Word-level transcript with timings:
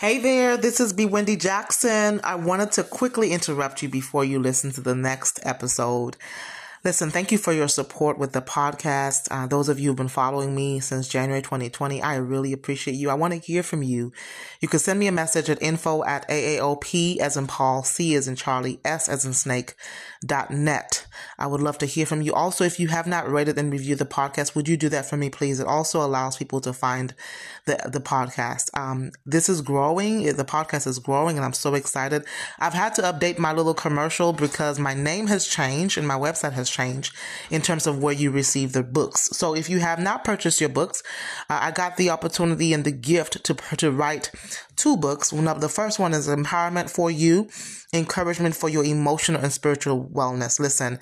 Hey 0.00 0.18
there, 0.20 0.56
this 0.56 0.78
is 0.78 0.92
Bewindi 0.92 1.36
Jackson. 1.36 2.20
I 2.22 2.36
wanted 2.36 2.70
to 2.70 2.84
quickly 2.84 3.32
interrupt 3.32 3.82
you 3.82 3.88
before 3.88 4.24
you 4.24 4.38
listen 4.38 4.70
to 4.74 4.80
the 4.80 4.94
next 4.94 5.40
episode. 5.42 6.16
Listen, 6.84 7.10
thank 7.10 7.32
you 7.32 7.38
for 7.38 7.52
your 7.52 7.66
support 7.66 8.18
with 8.18 8.32
the 8.32 8.40
podcast. 8.40 9.26
Uh, 9.32 9.48
those 9.48 9.68
of 9.68 9.80
you 9.80 9.88
who've 9.88 9.96
been 9.96 10.06
following 10.06 10.54
me 10.54 10.78
since 10.78 11.08
January 11.08 11.42
2020, 11.42 12.00
I 12.00 12.14
really 12.16 12.52
appreciate 12.52 12.94
you. 12.94 13.10
I 13.10 13.14
want 13.14 13.34
to 13.34 13.40
hear 13.40 13.64
from 13.64 13.82
you. 13.82 14.12
You 14.60 14.68
can 14.68 14.78
send 14.78 15.00
me 15.00 15.08
a 15.08 15.12
message 15.12 15.50
at 15.50 15.60
info 15.60 16.04
at 16.04 16.28
AAOP 16.28 17.18
as 17.18 17.36
in 17.36 17.48
Paul, 17.48 17.82
C 17.82 18.14
as 18.14 18.28
in 18.28 18.36
Charlie, 18.36 18.80
S 18.84 19.08
as 19.08 19.24
in 19.24 19.32
Snake, 19.32 19.74
dot 20.24 20.52
net. 20.52 21.04
I 21.36 21.48
would 21.48 21.60
love 21.60 21.78
to 21.78 21.86
hear 21.86 22.06
from 22.06 22.22
you. 22.22 22.32
Also, 22.32 22.62
if 22.62 22.78
you 22.78 22.88
have 22.88 23.08
not 23.08 23.28
rated 23.28 23.58
and 23.58 23.72
reviewed 23.72 23.98
the 23.98 24.06
podcast, 24.06 24.54
would 24.54 24.68
you 24.68 24.76
do 24.76 24.88
that 24.88 25.06
for 25.06 25.16
me, 25.16 25.30
please? 25.30 25.58
It 25.58 25.66
also 25.66 26.00
allows 26.00 26.36
people 26.36 26.60
to 26.60 26.72
find 26.72 27.12
the, 27.64 27.90
the 27.90 28.00
podcast. 28.00 28.70
Um, 28.74 29.10
this 29.26 29.48
is 29.48 29.62
growing. 29.62 30.22
The 30.22 30.44
podcast 30.44 30.86
is 30.86 31.00
growing 31.00 31.36
and 31.36 31.44
I'm 31.44 31.52
so 31.52 31.74
excited. 31.74 32.24
I've 32.60 32.74
had 32.74 32.94
to 32.96 33.02
update 33.02 33.38
my 33.38 33.52
little 33.52 33.74
commercial 33.74 34.32
because 34.32 34.78
my 34.78 34.94
name 34.94 35.26
has 35.26 35.46
changed 35.46 35.98
and 35.98 36.06
my 36.06 36.16
website 36.16 36.52
has 36.52 36.67
changed 36.68 37.14
in 37.50 37.62
terms 37.62 37.86
of 37.86 38.02
where 38.02 38.14
you 38.14 38.30
receive 38.30 38.72
the 38.72 38.82
books. 38.82 39.30
So 39.32 39.54
if 39.54 39.68
you 39.68 39.78
have 39.80 39.98
not 39.98 40.24
purchased 40.24 40.60
your 40.60 40.70
books, 40.70 41.02
uh, 41.48 41.58
I 41.62 41.70
got 41.70 41.96
the 41.96 42.10
opportunity 42.10 42.72
and 42.72 42.84
the 42.84 42.92
gift 42.92 43.42
to, 43.44 43.54
to 43.54 43.90
write 43.90 44.30
two 44.76 44.96
books. 44.96 45.32
One 45.32 45.48
of 45.48 45.60
the 45.60 45.68
first 45.68 45.98
one 45.98 46.14
is 46.14 46.28
Empowerment 46.28 46.90
for 46.90 47.10
You, 47.10 47.48
Encouragement 47.92 48.54
for 48.54 48.68
Your 48.68 48.84
Emotional 48.84 49.42
and 49.42 49.52
Spiritual 49.52 50.04
Wellness. 50.06 50.60
Listen, 50.60 50.98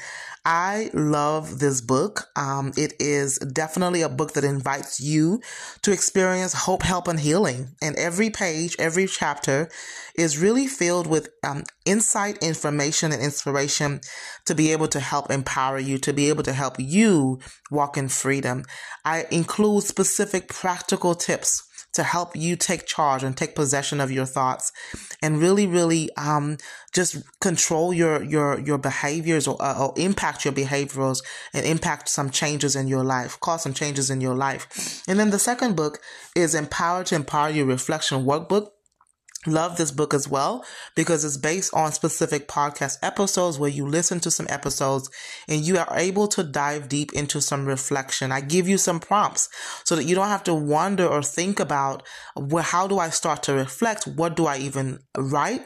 I 0.49 0.91
love 0.95 1.59
this 1.59 1.81
book. 1.81 2.29
Um, 2.37 2.73
it 2.77 2.93
is 3.01 3.37
definitely 3.39 4.03
a 4.03 4.09
book 4.09 4.35
that 4.35 4.45
invites 4.45 5.01
you 5.01 5.41
to 5.83 5.91
experience 5.91 6.53
hope, 6.53 6.85
help, 6.85 7.09
and 7.09 7.19
healing. 7.19 7.75
And 7.83 7.97
every 7.97 8.31
page, 8.31 8.77
every 8.79 9.09
chapter 9.09 9.69
is 10.15 10.39
really 10.39 10.69
filled 10.69 11.09
with 11.09 11.31
um, 11.43 11.65
insight, 11.85 12.39
information, 12.45 13.11
and 13.11 13.21
inspiration 13.21 14.03
to 14.45 14.55
be 14.55 14.71
able 14.71 14.87
to 14.87 15.01
help 15.01 15.33
empower 15.33 15.81
you, 15.81 15.99
to 15.99 16.13
be 16.13 16.29
able 16.29 16.45
to 16.45 16.53
help 16.53 16.77
you 16.79 17.41
walk 17.73 17.97
in 17.97 18.09
freedom. 18.09 18.63
I 19.05 19.27
include 19.33 19.83
specific 19.83 20.47
practical 20.47 21.17
tips 21.17 21.66
to 21.97 22.03
help 22.03 22.37
you 22.37 22.57
take 22.57 22.87
charge 22.87 23.23
and 23.23 23.37
take 23.37 23.55
possession 23.55 24.01
of 24.01 24.11
your 24.11 24.25
thoughts 24.25 24.73
and 25.21 25.41
really, 25.41 25.67
really, 25.67 26.09
um, 26.17 26.57
just 26.93 27.17
control 27.41 27.93
your, 27.93 28.23
your, 28.23 28.59
your 28.61 28.79
behaviors 28.79 29.47
or, 29.47 29.61
uh, 29.61 29.79
or 29.79 29.93
impact 29.97 30.45
your 30.45 30.53
behaviors 30.53 31.23
and 31.53 31.67
impact 31.67 32.09
some 32.09 32.31
changes 32.31 32.77
in 32.77 32.87
your 32.87 33.05
life, 33.05 33.39
cause 33.41 33.63
some 33.63 33.75
changes 33.75 34.11
in 34.11 34.21
your 34.21 34.35
life. 34.35 35.03
And 35.09 35.19
then 35.19 35.31
the 35.31 35.39
second 35.39 35.77
book 35.77 36.01
is 36.35 36.55
Empower 36.55 37.05
to 37.05 37.15
Empower 37.15 37.51
Your 37.51 37.67
Reflection 37.67 38.25
Workbook 38.25 38.69
love 39.47 39.77
this 39.77 39.91
book 39.91 40.15
as 40.15 40.29
well 40.29 40.65
because 40.95 41.25
it's 41.25 41.37
based 41.37 41.73
on 41.75 41.93
specific 41.93 42.49
podcast 42.49 42.99
episodes 43.03 43.59
where 43.59 43.71
you 43.71 43.87
listen 43.87 44.21
to 44.21 44.31
some 44.31 44.47
episodes 44.49 45.11
and 45.49 45.63
you 45.63 45.79
are 45.79 45.89
able 45.93 46.29
to 46.29 46.43
dive 46.43 46.89
deep 46.89 47.13
into 47.13 47.41
some 47.41 47.67
reflection. 47.67 48.33
I 48.33 48.41
give 48.41 48.69
you 48.69 48.79
some 48.79 49.01
prompts 49.01 49.49
so 49.85 49.97
that 49.97 50.05
you 50.05 50.15
don't 50.15 50.29
have 50.29 50.45
to 50.45 50.55
wonder 50.55 51.07
or 51.07 51.23
think 51.23 51.61
about 51.61 52.03
well, 52.37 52.65
how 52.65 52.87
do 52.87 52.99
I 52.99 53.11
start 53.11 53.43
to 53.45 53.55
reflect? 53.55 54.07
What 54.07 54.37
do 54.37 54.47
I 54.47 54.59
even 54.59 55.01
write? 55.17 55.63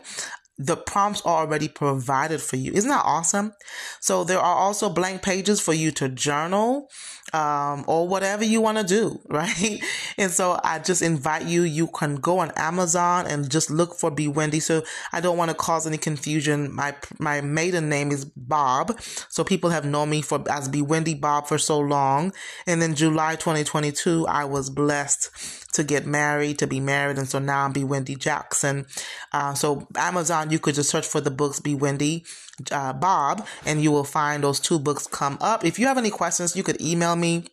the 0.62 0.76
prompts 0.76 1.22
are 1.22 1.40
already 1.40 1.68
provided 1.68 2.38
for 2.38 2.56
you. 2.56 2.70
Isn't 2.72 2.90
that 2.90 3.04
awesome? 3.04 3.54
So 4.00 4.24
there 4.24 4.38
are 4.38 4.56
also 4.56 4.90
blank 4.90 5.22
pages 5.22 5.58
for 5.58 5.72
you 5.72 5.90
to 5.92 6.08
journal 6.10 6.88
um, 7.32 7.84
or 7.86 8.08
whatever 8.08 8.44
you 8.44 8.60
want 8.60 8.78
to 8.78 8.84
do, 8.84 9.20
right? 9.28 9.80
And 10.18 10.30
so 10.30 10.58
I 10.62 10.78
just 10.78 11.02
invite 11.02 11.46
you, 11.46 11.62
you 11.62 11.86
can 11.88 12.16
go 12.16 12.38
on 12.38 12.50
Amazon 12.56 13.26
and 13.26 13.50
just 13.50 13.70
look 13.70 13.94
for 13.94 14.10
Bewindi. 14.10 14.62
So 14.62 14.82
I 15.12 15.20
don't 15.20 15.36
want 15.36 15.50
to 15.50 15.56
cause 15.56 15.86
any 15.86 15.98
confusion. 15.98 16.74
My, 16.74 16.94
my 17.18 17.40
maiden 17.40 17.88
name 17.88 18.10
is 18.10 18.24
Bobb. 18.24 19.00
So 19.28 19.44
people 19.44 19.70
have 19.70 19.84
known 19.84 20.10
me 20.10 20.22
for 20.22 20.44
as 20.50 20.68
Be 20.68 20.82
Wendy 20.82 21.14
Bobb 21.14 21.46
for 21.46 21.58
so 21.58 21.78
long. 21.78 22.32
And 22.66 22.80
then 22.80 22.94
July 22.94 23.36
2022, 23.36 24.26
I 24.26 24.44
was 24.44 24.70
blessed 24.70 25.30
to 25.74 25.84
get 25.84 26.06
married, 26.06 26.58
to 26.58 26.66
be 26.66 26.80
married. 26.80 27.18
And 27.18 27.28
so 27.28 27.38
now 27.38 27.64
I'm 27.64 27.72
Bewindi 27.72 28.18
Jackson. 28.18 28.86
Uh, 29.32 29.54
so 29.54 29.86
Amazon, 29.96 30.50
you 30.50 30.58
could 30.58 30.74
just 30.74 30.90
search 30.90 31.06
for 31.06 31.20
the 31.20 31.30
books 31.30 31.60
Bewindi 31.60 32.24
uh, 32.70 32.92
Bobb, 32.92 33.46
and 33.64 33.82
you 33.82 33.90
will 33.90 34.04
find 34.04 34.42
those 34.42 34.60
two 34.60 34.78
books 34.78 35.06
come 35.06 35.38
up. 35.40 35.64
If 35.64 35.78
you 35.78 35.86
have 35.86 35.98
any 35.98 36.10
questions, 36.10 36.56
you 36.56 36.62
could 36.62 36.80
email 36.80 37.16
me. 37.16 37.46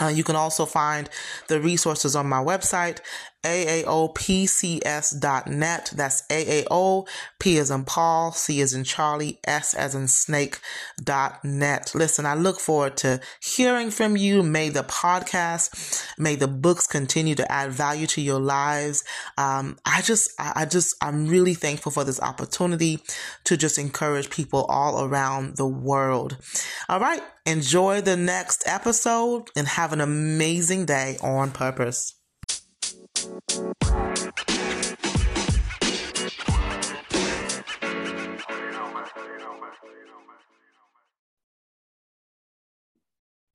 Uh, 0.00 0.08
you 0.08 0.24
can 0.24 0.34
also 0.34 0.66
find 0.66 1.08
the 1.48 1.60
resources 1.60 2.16
on 2.16 2.28
my 2.28 2.42
website 2.42 2.98
AAOPCS.net. 3.44 4.82
That's 5.94 6.22
AAO, 6.28 7.06
P 7.38 7.58
as 7.58 7.70
in 7.70 7.84
Paul, 7.84 8.32
C 8.32 8.60
as 8.60 8.72
in 8.72 8.84
Charlie, 8.84 9.38
S 9.44 9.74
as 9.74 9.94
in 9.94 10.08
Snake 10.08 10.58
dot 11.02 11.44
net. 11.44 11.92
Listen, 11.94 12.26
I 12.26 12.34
look 12.34 12.58
forward 12.58 12.96
to 12.98 13.20
hearing 13.42 13.90
from 13.90 14.16
you. 14.16 14.42
May 14.42 14.70
the 14.70 14.82
podcast, 14.82 16.04
may 16.18 16.34
the 16.36 16.48
books 16.48 16.86
continue 16.86 17.34
to 17.34 17.52
add 17.52 17.70
value 17.72 18.06
to 18.08 18.20
your 18.20 18.40
lives. 18.40 19.04
Um, 19.36 19.78
I 19.84 20.02
just, 20.02 20.32
I 20.38 20.64
just, 20.64 20.96
I'm 21.02 21.26
really 21.26 21.54
thankful 21.54 21.92
for 21.92 22.04
this 22.04 22.20
opportunity 22.20 23.00
to 23.44 23.56
just 23.56 23.78
encourage 23.78 24.30
people 24.30 24.64
all 24.64 25.04
around 25.04 25.56
the 25.56 25.66
world. 25.66 26.38
All 26.88 27.00
right. 27.00 27.22
Enjoy 27.46 28.00
the 28.00 28.16
next 28.16 28.62
episode 28.66 29.50
and 29.54 29.68
have 29.68 29.92
an 29.92 30.00
amazing 30.00 30.86
day 30.86 31.18
on 31.22 31.50
purpose. 31.50 32.14
Thank 33.24 34.50
you. 34.50 34.53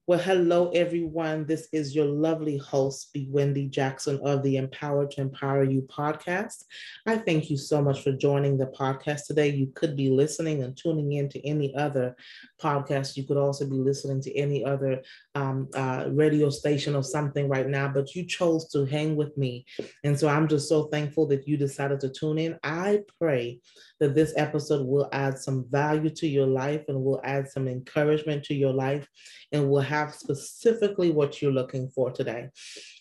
Well, 0.10 0.18
hello, 0.18 0.72
everyone. 0.72 1.46
This 1.46 1.68
is 1.72 1.94
your 1.94 2.08
lovely 2.08 2.58
host, 2.58 3.14
Bewindi 3.16 3.70
Jackson 3.70 4.20
of 4.24 4.42
the 4.42 4.58
Empower 4.58 5.06
to 5.06 5.22
Empower 5.22 5.64
You 5.64 5.84
podcast. 5.84 6.64
I 7.06 7.18
thank 7.18 7.52
you 7.52 7.58
so 7.58 7.80
much 7.80 8.02
for 8.02 8.14
joining 8.14 8.58
the 8.58 8.66
podcast 8.66 9.28
today. 9.28 9.50
You 9.50 9.72
could 9.76 9.96
be 9.96 10.10
listening 10.10 10.64
and 10.64 10.76
tuning 10.76 11.12
in 11.12 11.30
to 11.30 11.48
any 11.48 11.76
other 11.76 12.16
podcast. 12.60 13.18
You 13.18 13.28
could 13.28 13.38
also 13.38 13.70
be 13.70 13.76
listening 13.76 14.20
to 14.22 14.36
any 14.36 14.66
other 14.66 15.04
um, 15.36 15.68
uh, 15.76 16.06
radio 16.10 16.50
station 16.50 16.96
or 16.96 17.04
something 17.04 17.48
right 17.48 17.68
now, 17.68 17.88
but 17.88 18.16
you 18.16 18.26
chose 18.26 18.68
to 18.70 18.86
hang 18.86 19.16
with 19.16 19.38
me. 19.38 19.64
And 20.04 20.20
so 20.20 20.28
I'm 20.28 20.48
just 20.48 20.68
so 20.68 20.86
thankful 20.86 21.28
that 21.28 21.48
you 21.48 21.56
decided 21.56 22.00
to 22.00 22.10
tune 22.10 22.40
in. 22.40 22.58
I 22.64 23.02
pray 23.22 23.60
that 24.00 24.16
this 24.16 24.34
episode 24.38 24.88
will 24.88 25.08
add 25.12 25.38
some 25.38 25.66
value 25.70 26.10
to 26.10 26.28
your 26.28 26.48
life 26.48 26.86
and 26.88 27.04
will 27.04 27.22
add 27.24 27.48
some 27.48 27.68
encouragement 27.68 28.44
to 28.46 28.56
your 28.56 28.74
life 28.74 29.08
and 29.52 29.70
will 29.70 29.82
have 29.82 29.99
specifically 30.08 31.12
what 31.12 31.42
you're 31.42 31.52
looking 31.52 31.90
for 31.90 32.12
today. 32.12 32.50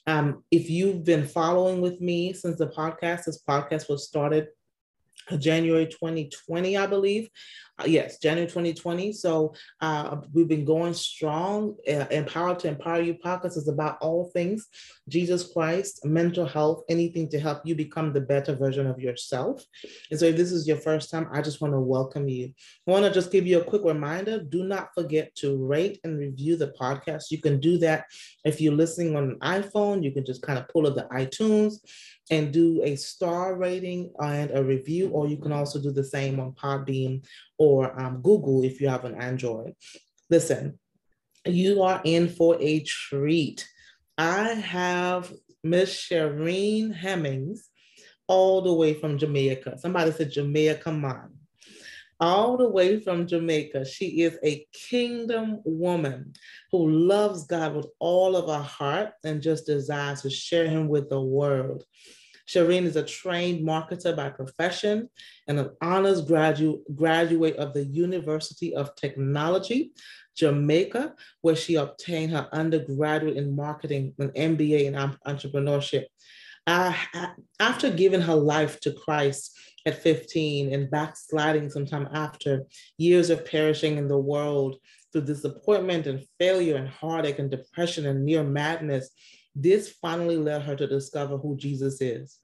Um, 0.07 0.45
if 0.51 0.71
you've 0.71 1.05
been 1.05 1.27
following 1.27 1.81
with 1.81 2.01
me 2.01 2.33
since 2.33 2.59
the 2.59 2.69
podcast, 2.69 3.25
this 3.25 3.43
podcast 3.49 3.89
was 3.89 4.07
started 4.07 4.49
January 5.39 5.87
2020, 5.87 6.77
I 6.77 6.87
believe. 6.87 7.29
Uh, 7.81 7.85
yes, 7.87 8.19
January 8.19 8.49
2020. 8.49 9.13
So 9.13 9.55
uh, 9.81 10.17
we've 10.33 10.49
been 10.49 10.65
going 10.65 10.95
strong. 10.95 11.77
Uh, 11.89 12.07
Empower 12.11 12.57
to 12.57 12.69
Empower 12.69 13.01
You 13.01 13.15
podcast 13.15 13.57
is 13.57 13.69
about 13.69 13.99
all 14.01 14.31
things 14.35 14.67
Jesus 15.09 15.53
Christ, 15.53 16.05
mental 16.05 16.45
health, 16.45 16.83
anything 16.89 17.29
to 17.31 17.39
help 17.39 17.63
you 17.65 17.75
become 17.75 18.13
the 18.13 18.21
better 18.21 18.55
version 18.55 18.87
of 18.87 18.99
yourself. 18.99 19.63
And 20.11 20.19
so 20.19 20.27
if 20.27 20.37
this 20.37 20.51
is 20.51 20.67
your 20.67 20.79
first 20.79 21.11
time, 21.11 21.29
I 21.33 21.41
just 21.41 21.61
want 21.61 21.73
to 21.73 21.81
welcome 21.81 22.29
you. 22.29 22.53
I 22.87 22.91
want 22.91 23.05
to 23.05 23.13
just 23.13 23.31
give 23.31 23.47
you 23.47 23.61
a 23.61 23.65
quick 23.65 23.85
reminder 23.85 24.43
do 24.43 24.65
not 24.65 24.89
forget 24.95 25.35
to 25.37 25.57
rate 25.57 26.01
and 26.03 26.19
review 26.19 26.57
the 26.57 26.73
podcast. 26.81 27.31
You 27.31 27.41
can 27.41 27.61
do 27.61 27.79
that 27.79 28.07
if 28.45 28.61
you're 28.61 28.73
listening 28.73 29.17
on 29.17 29.25
an 29.31 29.63
iPhone, 29.63 30.03
you 30.03 30.11
can 30.11 30.25
just 30.25 30.43
kind 30.43 30.59
of 30.59 30.69
pull 30.69 30.87
up 30.87 30.97
the 30.97 31.09
iTunes 31.15 31.75
and 32.31 32.53
do 32.53 32.83
a 32.85 32.97
star 32.97 33.57
rating 33.57 34.13
and 34.19 34.51
a 34.51 34.63
review, 34.63 35.09
or 35.11 35.27
you 35.27 35.39
can 35.39 35.53
also 35.53 35.81
do 35.81 35.91
the 35.91 36.05
same 36.05 36.39
on 36.41 36.53
Podbean 36.53 37.25
or 37.59 37.99
um, 38.01 38.23
Google 38.23 38.65
if 38.65 38.81
you 38.81 38.89
have 38.89 39.05
an 39.05 39.21
Android. 39.21 39.75
Listen, 40.31 40.79
you 41.45 41.83
are 41.83 42.01
in 42.05 42.29
for 42.29 42.57
a 42.61 42.81
treat. 42.81 43.69
I 44.17 44.49
have 44.55 45.33
Miss 45.63 45.95
Sherine 45.95 46.95
Hemmings 46.95 47.69
all 48.27 48.63
the 48.63 48.73
way 48.73 48.95
from 48.95 49.19
Jamaica. 49.19 49.79
Somebody 49.79 50.13
said 50.13 50.31
Jamaica, 50.31 50.91
on 50.91 51.31
all 52.21 52.57
the 52.57 52.69
way 52.69 53.01
from 53.01 53.27
Jamaica. 53.27 53.85
She 53.85 54.23
is 54.23 54.39
a 54.45 54.67
kingdom 54.73 55.61
woman 55.65 56.33
who 56.73 56.91
loves 56.91 57.47
God 57.47 57.77
with 57.77 57.87
all 58.01 58.37
of 58.37 58.49
her 58.49 58.63
heart 58.63 59.11
and 59.25 59.43
just 59.43 59.67
desires 59.67 60.23
to 60.23 60.31
share 60.31 60.69
him 60.69 60.89
with 60.89 61.09
the 61.09 61.21
world. 61.21 61.85
Sherine 62.49 62.85
is 62.85 62.97
a 62.97 63.03
trained 63.03 63.67
marketer 63.67 64.17
by 64.17 64.31
profession 64.31 65.11
and 65.47 65.59
an 65.59 65.71
honors 65.83 66.23
gradu- 66.23 66.81
graduate 66.95 67.57
of 67.57 67.75
the 67.75 67.85
University 67.85 68.75
of 68.75 68.95
Technology, 68.95 69.93
Jamaica, 70.35 71.15
where 71.43 71.57
she 71.57 71.75
obtained 71.75 72.33
her 72.33 72.49
undergraduate 72.53 73.37
in 73.37 73.55
marketing 73.55 74.15
and 74.19 74.33
MBA 74.35 74.87
in 74.87 74.95
entrepreneurship. 74.95 76.05
uh, 76.67 76.93
after 77.61 77.91
giving 77.91 78.21
her 78.21 78.35
life 78.35 78.79
to 78.81 78.93
Christ 78.93 79.57
at 79.87 80.03
15 80.03 80.73
and 80.73 80.91
backsliding 80.91 81.71
sometime 81.71 82.09
after 82.13 82.65
years 82.99 83.31
of 83.31 83.47
perishing 83.47 83.97
in 83.97 84.07
the 84.07 84.19
world 84.19 84.77
through 85.13 85.23
disappointment 85.23 86.07
and 86.07 86.25
failure 86.39 86.77
and 86.77 86.89
heartache 86.89 87.39
and 87.39 87.51
depression 87.51 88.07
and 88.07 88.25
near 88.25 88.45
madness, 88.45 89.11
this 89.63 89.91
finally 90.01 90.37
led 90.37 90.63
her 90.63 90.77
to 90.77 90.87
discover 90.87 91.37
who 91.37 91.57
Jesus 91.57 92.01
is. 92.01 92.39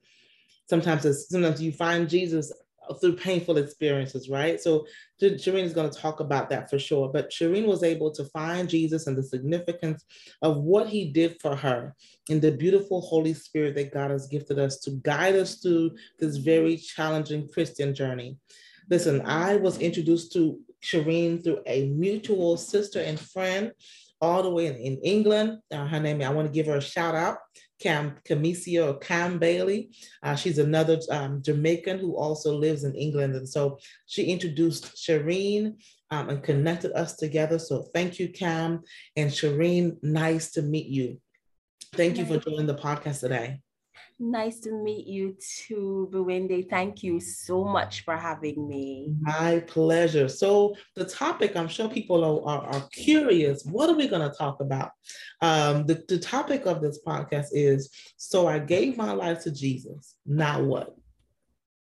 Sometimes, 0.69 1.29
sometimes 1.29 1.63
you 1.63 1.73
find 1.73 2.09
Jesus 2.09 2.53
through 3.01 3.17
painful 3.17 3.57
experiences, 3.57 4.29
right? 4.29 4.61
So 4.61 4.87
Sherine 5.21 5.65
is 5.65 5.73
going 5.73 5.91
to 5.91 5.99
talk 5.99 6.21
about 6.21 6.51
that 6.51 6.69
for 6.69 6.79
sure. 6.79 7.09
But 7.09 7.31
Sherine 7.31 7.67
was 7.67 7.83
able 7.83 8.11
to 8.13 8.25
find 8.27 8.69
Jesus 8.69 9.07
and 9.07 9.17
the 9.17 9.23
significance 9.23 10.05
of 10.43 10.59
what 10.59 10.89
he 10.89 11.11
did 11.11 11.41
for 11.41 11.57
her 11.57 11.95
in 12.29 12.41
the 12.41 12.53
beautiful 12.53 13.01
Holy 13.01 13.35
Spirit 13.35 13.75
that 13.77 13.93
God 13.93 14.11
has 14.11 14.27
gifted 14.27 14.59
us 14.59 14.79
to 14.81 14.93
guide 15.03 15.37
us 15.37 15.57
through 15.57 15.93
this 16.19 16.37
very 16.37 16.77
challenging 16.77 17.49
Christian 17.49 17.95
journey. 17.95 18.37
Listen, 18.91 19.23
I 19.25 19.57
was 19.57 19.79
introduced 19.79 20.33
to 20.35 20.61
Sherine 20.83 21.43
through 21.43 21.61
a 21.67 21.89
mutual 21.89 22.57
sister 22.59 23.01
and 23.01 23.19
friend 23.19 23.73
all 24.25 24.43
the 24.43 24.51
way 24.51 24.67
in, 24.67 24.77
in 24.77 24.99
England. 25.03 25.59
Uh, 25.71 25.87
her 25.87 26.01
name, 26.01 26.23
I 26.23 26.31
want 26.31 26.47
to 26.49 26.53
give 26.53 26.67
her 26.67 26.77
a 26.77 26.81
shout 26.81 27.15
out. 27.15 27.39
Cam 27.81 28.17
Camicia 28.25 28.89
or 28.89 28.99
Cam 28.99 29.39
Bailey. 29.39 29.91
Uh, 30.23 30.35
she's 30.35 30.59
another 30.59 30.99
um, 31.11 31.43
Jamaican 31.43 31.99
who 31.99 32.17
also 32.17 32.57
lives 32.57 32.85
in 32.85 32.95
England. 32.95 33.35
And 33.35 33.49
so 33.49 33.79
she 34.07 34.25
introduced 34.25 34.97
Sherine 34.97 35.75
um, 36.11 36.31
and 36.31 36.43
connected 36.43 36.93
us 36.93 37.17
together. 37.17 37.59
So 37.59 37.83
thank 37.93 38.19
you, 38.19 38.29
Cam. 38.29 38.81
And 39.17 39.31
Sherine, 39.31 39.97
nice 40.03 40.53
to 40.53 40.63
meet 40.63 40.87
you. 40.87 41.21
Thank 41.93 42.17
you 42.17 42.25
for 42.25 42.39
joining 42.39 42.67
the 42.67 42.75
podcast 42.75 43.21
today. 43.21 43.64
Nice 44.21 44.61
to 44.61 44.71
meet 44.71 45.09
you 45.09 45.37
too, 45.41 46.09
Bewindi. 46.13 46.71
Thank 46.71 47.03
you 47.03 47.19
so 47.19 47.65
much 47.65 48.05
for 48.05 48.17
having 48.17 48.69
me. 48.69 49.13
My 49.21 49.59
pleasure. 49.67 50.29
So, 50.29 50.77
the 50.95 51.05
topic, 51.05 51.57
I'm 51.57 51.67
sure 51.67 51.89
people 51.89 52.23
are, 52.25 52.49
are, 52.49 52.67
are 52.75 52.89
curious. 52.93 53.65
What 53.65 53.91
are 53.91 53.97
we 53.97 54.07
going 54.07 54.29
to 54.29 54.37
talk 54.37 54.61
about? 54.61 54.93
Um, 55.41 55.85
the, 55.87 56.05
the 56.07 56.19
topic 56.19 56.65
of 56.65 56.81
this 56.81 57.01
podcast 57.05 57.49
is 57.53 57.91
So 58.17 58.47
I 58.47 58.61
gave 58.61 58.97
my 58.97 59.11
life 59.13 59.43
to 59.45 59.51
Jesus. 59.51 60.15
Now 60.25 60.63
what? 60.63 60.95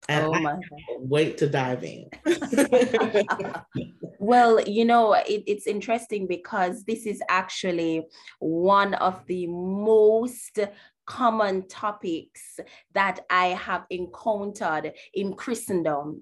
And 0.09 0.25
oh 0.25 0.39
my 0.39 0.57
wait 0.97 1.37
to 1.37 1.47
dive 1.47 1.83
in. 1.83 2.09
well, 4.19 4.59
you 4.61 4.83
know, 4.83 5.13
it, 5.13 5.43
it's 5.45 5.67
interesting 5.67 6.25
because 6.25 6.83
this 6.83 7.05
is 7.05 7.21
actually 7.29 8.07
one 8.39 8.95
of 8.95 9.23
the 9.27 9.45
most 9.47 10.59
common 11.09 11.67
topics 11.67 12.59
that 12.93 13.21
I 13.31 13.47
have 13.47 13.85
encountered 13.89 14.93
in 15.15 15.33
Christendom. 15.33 16.21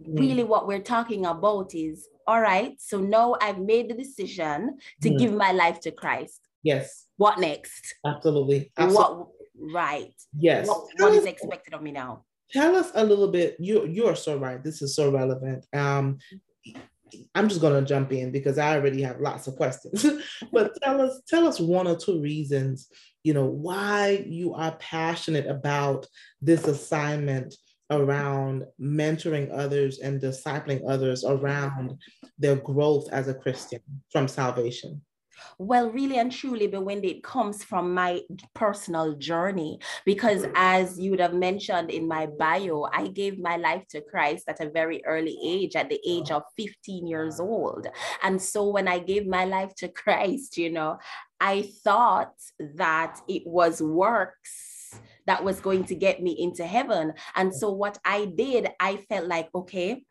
Mm. 0.00 0.18
Really, 0.18 0.44
what 0.44 0.68
we're 0.68 0.88
talking 0.96 1.26
about 1.26 1.74
is 1.74 2.08
all 2.26 2.40
right, 2.40 2.74
so 2.78 3.00
now 3.00 3.36
I've 3.42 3.58
made 3.58 3.90
the 3.90 3.94
decision 3.94 4.78
to 5.02 5.10
mm. 5.10 5.18
give 5.18 5.32
my 5.32 5.50
life 5.50 5.80
to 5.80 5.90
Christ. 5.90 6.40
Yes. 6.62 7.06
What 7.16 7.40
next? 7.40 7.96
Absolutely. 8.06 8.70
Absolutely. 8.78 9.16
What 9.16 9.28
right? 9.74 10.14
Yes. 10.38 10.68
what, 10.68 10.84
what 10.98 11.14
is 11.14 11.24
expected 11.24 11.74
of 11.74 11.82
me 11.82 11.90
now? 11.90 12.24
Tell 12.52 12.76
us 12.76 12.92
a 12.94 13.04
little 13.04 13.28
bit. 13.28 13.56
You 13.58 13.86
you're 13.86 14.16
so 14.16 14.38
right. 14.38 14.62
This 14.62 14.82
is 14.82 14.94
so 14.94 15.10
relevant. 15.10 15.66
Um, 15.74 16.18
I'm 17.34 17.48
just 17.48 17.60
gonna 17.60 17.82
jump 17.82 18.12
in 18.12 18.30
because 18.30 18.58
I 18.58 18.76
already 18.76 19.02
have 19.02 19.20
lots 19.20 19.48
of 19.48 19.56
questions. 19.56 20.06
but 20.52 20.72
tell 20.82 21.00
us, 21.00 21.20
tell 21.28 21.46
us 21.46 21.58
one 21.58 21.86
or 21.86 21.96
two 21.96 22.20
reasons, 22.20 22.88
you 23.28 23.34
know, 23.34 23.44
why 23.44 24.24
you 24.26 24.54
are 24.54 24.74
passionate 24.76 25.46
about 25.46 26.06
this 26.40 26.64
assignment 26.64 27.54
around 27.90 28.64
mentoring 28.80 29.50
others 29.52 29.98
and 29.98 30.18
discipling 30.18 30.80
others 30.88 31.24
around 31.24 31.98
their 32.38 32.56
growth 32.56 33.06
as 33.12 33.28
a 33.28 33.34
Christian 33.34 33.82
from 34.10 34.28
salvation. 34.28 35.02
Well, 35.58 35.90
really 35.90 36.18
and 36.18 36.32
truly, 36.32 36.68
but 36.68 36.84
when 36.84 37.04
it 37.04 37.22
comes 37.22 37.62
from 37.62 37.94
my 37.94 38.22
personal 38.54 39.14
journey, 39.16 39.78
because 40.04 40.44
mm. 40.44 40.52
as 40.54 40.98
you 40.98 41.10
would 41.10 41.20
have 41.20 41.34
mentioned 41.34 41.90
in 41.90 42.08
my 42.08 42.26
bio, 42.26 42.88
I 42.92 43.08
gave 43.08 43.38
my 43.38 43.56
life 43.56 43.84
to 43.90 44.00
Christ 44.00 44.44
at 44.48 44.60
a 44.60 44.70
very 44.70 45.04
early 45.04 45.38
age, 45.44 45.76
at 45.76 45.90
the 45.90 46.00
age 46.06 46.30
of 46.30 46.42
15 46.56 47.06
years 47.06 47.40
old. 47.40 47.86
And 48.22 48.40
so 48.40 48.68
when 48.68 48.88
I 48.88 48.98
gave 48.98 49.26
my 49.26 49.44
life 49.44 49.74
to 49.76 49.88
Christ, 49.88 50.56
you 50.56 50.70
know, 50.70 50.98
I 51.40 51.70
thought 51.84 52.34
that 52.76 53.20
it 53.28 53.46
was 53.46 53.80
works 53.80 54.98
that 55.26 55.44
was 55.44 55.60
going 55.60 55.84
to 55.84 55.94
get 55.94 56.22
me 56.22 56.32
into 56.32 56.66
heaven. 56.66 57.12
And 57.36 57.54
so 57.54 57.70
what 57.70 57.98
I 58.04 58.24
did, 58.24 58.68
I 58.80 58.96
felt 58.96 59.26
like, 59.26 59.48
okay, 59.54 60.04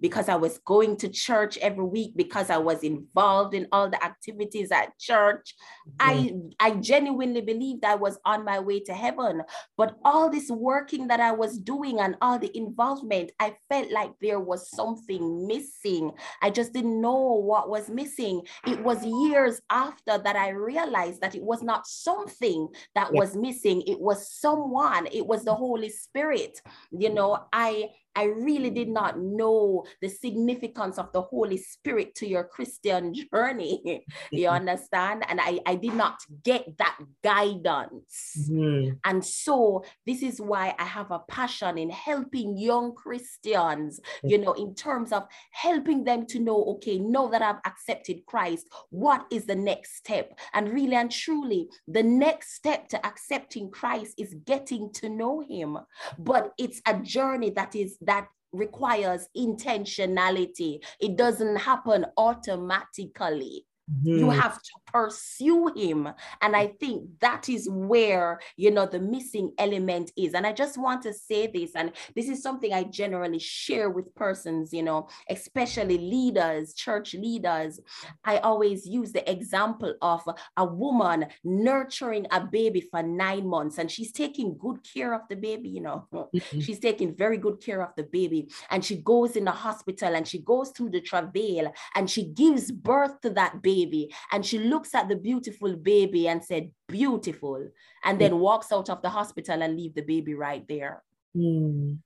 because 0.00 0.28
I 0.28 0.36
was 0.36 0.58
going 0.58 0.96
to 0.98 1.08
church 1.08 1.56
every 1.58 1.84
week, 1.84 2.12
because 2.16 2.50
I 2.50 2.58
was 2.58 2.82
involved 2.82 3.54
in 3.54 3.66
all 3.72 3.88
the 3.88 4.02
activities 4.04 4.70
at 4.70 4.98
church. 4.98 5.54
Mm-hmm. 6.00 6.48
I, 6.60 6.68
I 6.68 6.70
genuinely 6.76 7.40
believed 7.40 7.84
I 7.84 7.94
was 7.94 8.18
on 8.24 8.44
my 8.44 8.58
way 8.58 8.80
to 8.80 8.94
heaven. 8.94 9.42
But 9.76 9.96
all 10.04 10.30
this 10.30 10.50
working 10.50 11.08
that 11.08 11.20
I 11.20 11.32
was 11.32 11.58
doing 11.58 12.00
and 12.00 12.16
all 12.20 12.38
the 12.38 12.56
involvement, 12.56 13.32
I 13.40 13.56
felt 13.68 13.90
like 13.90 14.12
there 14.20 14.40
was 14.40 14.70
something 14.70 15.46
missing. 15.46 16.12
I 16.42 16.50
just 16.50 16.72
didn't 16.72 17.00
know 17.00 17.14
what 17.14 17.68
was 17.68 17.88
missing. 17.88 18.42
It 18.66 18.82
was 18.82 19.04
years 19.04 19.60
after 19.70 20.18
that 20.18 20.36
I 20.36 20.50
realized 20.50 21.20
that 21.20 21.34
it 21.34 21.42
was 21.42 21.62
not 21.62 21.86
something 21.86 22.68
that 22.94 23.10
yeah. 23.12 23.20
was 23.20 23.36
missing, 23.36 23.82
it 23.86 24.00
was 24.00 24.30
someone, 24.30 25.06
it 25.12 25.26
was 25.26 25.44
the 25.44 25.54
Holy 25.54 25.88
Spirit. 25.88 26.60
You 26.90 27.12
know, 27.12 27.44
I 27.52 27.90
I 28.16 28.24
really 28.24 28.70
did 28.70 28.88
not 28.88 29.18
know 29.18 29.84
the 30.00 30.08
significance 30.08 30.98
of 30.98 31.12
the 31.12 31.22
Holy 31.22 31.56
Spirit 31.56 32.14
to 32.16 32.26
your 32.26 32.44
Christian 32.44 33.14
journey. 33.32 34.04
you 34.30 34.48
understand? 34.60 35.24
And 35.28 35.40
I, 35.40 35.60
I 35.66 35.74
did 35.76 35.94
not 35.94 36.20
get 36.42 36.78
that 36.78 36.98
guidance. 37.22 38.48
Mm-hmm. 38.50 38.94
And 39.04 39.24
so 39.24 39.84
this 40.06 40.22
is 40.22 40.40
why 40.40 40.74
I 40.78 40.84
have 40.84 41.10
a 41.10 41.20
passion 41.20 41.78
in 41.78 41.90
helping 41.90 42.56
young 42.56 42.94
Christians, 42.94 44.00
you 44.22 44.38
know, 44.38 44.52
in 44.52 44.74
terms 44.74 45.12
of 45.12 45.26
helping 45.50 46.04
them 46.04 46.26
to 46.26 46.38
know, 46.38 46.64
okay, 46.76 46.98
now 46.98 47.28
that 47.28 47.42
I've 47.42 47.60
accepted 47.64 48.24
Christ, 48.26 48.68
what 48.90 49.26
is 49.30 49.46
the 49.46 49.54
next 49.54 49.96
step? 49.96 50.38
And 50.52 50.72
really 50.72 50.94
and 50.94 51.10
truly, 51.10 51.68
the 51.88 52.02
next 52.02 52.54
step 52.54 52.88
to 52.88 53.06
accepting 53.06 53.70
Christ 53.70 54.14
is 54.18 54.34
getting 54.44 54.92
to 54.94 55.08
know 55.08 55.40
him. 55.40 55.78
But 56.18 56.52
it's 56.58 56.80
a 56.86 56.94
journey 56.98 57.50
that 57.50 57.74
is 57.74 57.98
that 58.06 58.28
requires 58.52 59.28
intentionality. 59.36 60.82
It 61.00 61.16
doesn't 61.16 61.56
happen 61.56 62.06
automatically. 62.16 63.66
Mm-hmm. 63.90 64.18
You 64.18 64.30
have 64.30 64.62
to 64.62 64.70
pursue 64.86 65.70
him. 65.76 66.08
And 66.40 66.56
I 66.56 66.68
think 66.68 67.04
that 67.20 67.48
is 67.48 67.68
where, 67.70 68.40
you 68.56 68.70
know, 68.70 68.86
the 68.86 68.98
missing 68.98 69.52
element 69.58 70.10
is. 70.16 70.32
And 70.32 70.46
I 70.46 70.52
just 70.52 70.78
want 70.78 71.02
to 71.02 71.12
say 71.12 71.48
this, 71.48 71.72
and 71.74 71.92
this 72.16 72.28
is 72.28 72.42
something 72.42 72.72
I 72.72 72.84
generally 72.84 73.38
share 73.38 73.90
with 73.90 74.14
persons, 74.14 74.72
you 74.72 74.82
know, 74.82 75.08
especially 75.28 75.98
leaders, 75.98 76.72
church 76.72 77.12
leaders. 77.14 77.78
I 78.24 78.38
always 78.38 78.86
use 78.86 79.12
the 79.12 79.30
example 79.30 79.94
of 80.00 80.22
a 80.56 80.64
woman 80.64 81.26
nurturing 81.42 82.26
a 82.30 82.40
baby 82.40 82.80
for 82.80 83.02
nine 83.02 83.46
months, 83.46 83.76
and 83.76 83.90
she's 83.90 84.12
taking 84.12 84.56
good 84.56 84.78
care 84.82 85.12
of 85.12 85.22
the 85.28 85.36
baby, 85.36 85.68
you 85.68 85.82
know, 85.82 86.06
mm-hmm. 86.12 86.60
she's 86.60 86.78
taking 86.78 87.14
very 87.14 87.36
good 87.36 87.60
care 87.60 87.82
of 87.82 87.94
the 87.96 88.04
baby. 88.04 88.48
And 88.70 88.82
she 88.82 88.96
goes 88.96 89.36
in 89.36 89.44
the 89.44 89.50
hospital 89.50 90.14
and 90.14 90.26
she 90.26 90.38
goes 90.38 90.70
through 90.70 90.90
the 90.90 91.00
travail 91.02 91.72
and 91.94 92.08
she 92.08 92.24
gives 92.24 92.70
birth 92.70 93.20
to 93.20 93.30
that 93.30 93.60
baby 93.60 93.73
baby 93.74 94.12
and 94.32 94.44
she 94.44 94.58
looks 94.58 94.94
at 94.94 95.08
the 95.08 95.16
beautiful 95.16 95.76
baby 95.76 96.28
and 96.28 96.44
said 96.44 96.70
beautiful 96.88 97.58
and 98.04 98.20
then 98.20 98.38
walks 98.38 98.72
out 98.72 98.90
of 98.90 99.02
the 99.02 99.08
hospital 99.08 99.62
and 99.62 99.76
leave 99.76 99.94
the 99.94 100.02
baby 100.02 100.34
right 100.34 100.64
there. 100.68 101.02
Mm. 101.36 101.98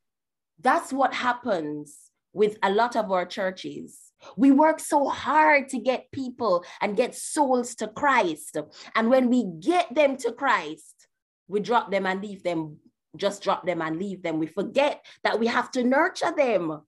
that's 0.69 0.91
what 0.91 1.13
happens 1.13 1.87
with 2.33 2.57
a 2.63 2.71
lot 2.71 2.97
of 2.97 3.13
our 3.13 3.27
churches. 3.27 4.13
We 4.37 4.51
work 4.53 4.81
so 4.81 5.09
hard 5.09 5.69
to 5.73 5.79
get 5.79 6.11
people 6.13 6.65
and 6.81 6.97
get 6.97 7.15
souls 7.15 7.75
to 7.77 7.89
christ 7.89 8.57
and 8.95 9.11
when 9.11 9.29
we 9.29 9.41
get 9.61 9.95
them 9.95 10.17
to 10.23 10.33
christ 10.33 10.97
we 11.47 11.61
drop 11.61 11.91
them 11.91 12.07
and 12.07 12.23
leave 12.23 12.43
them 12.43 12.79
just 13.17 13.43
drop 13.43 13.67
them 13.67 13.83
and 13.83 13.99
leave 13.99 14.23
them. 14.23 14.39
We 14.39 14.47
forget 14.47 15.05
that 15.25 15.39
we 15.39 15.47
have 15.47 15.71
to 15.73 15.83
nurture 15.83 16.33
them 16.37 16.83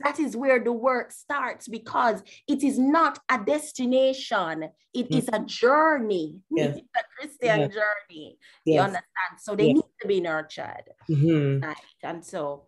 that 0.00 0.20
is 0.20 0.36
where 0.36 0.62
the 0.62 0.72
work 0.72 1.12
starts 1.12 1.66
because 1.68 2.22
it 2.46 2.62
is 2.62 2.78
not 2.78 3.18
a 3.30 3.38
destination, 3.38 4.68
It 4.92 5.10
mm. 5.10 5.18
is 5.18 5.28
a 5.32 5.40
journey. 5.40 6.40
Yes. 6.50 6.76
It's 6.76 6.88
a 6.96 7.04
Christian 7.16 7.60
yes. 7.60 7.74
journey. 7.74 8.38
Yes. 8.66 8.74
You 8.74 8.80
understand? 8.80 9.32
So 9.38 9.56
they 9.56 9.72
need 9.72 9.82
to 10.00 10.08
be 10.08 10.20
nurtured. 10.20 10.84
Mm-hmm. 11.10 11.64
Right. 11.64 11.76
And 12.02 12.24
so 12.24 12.64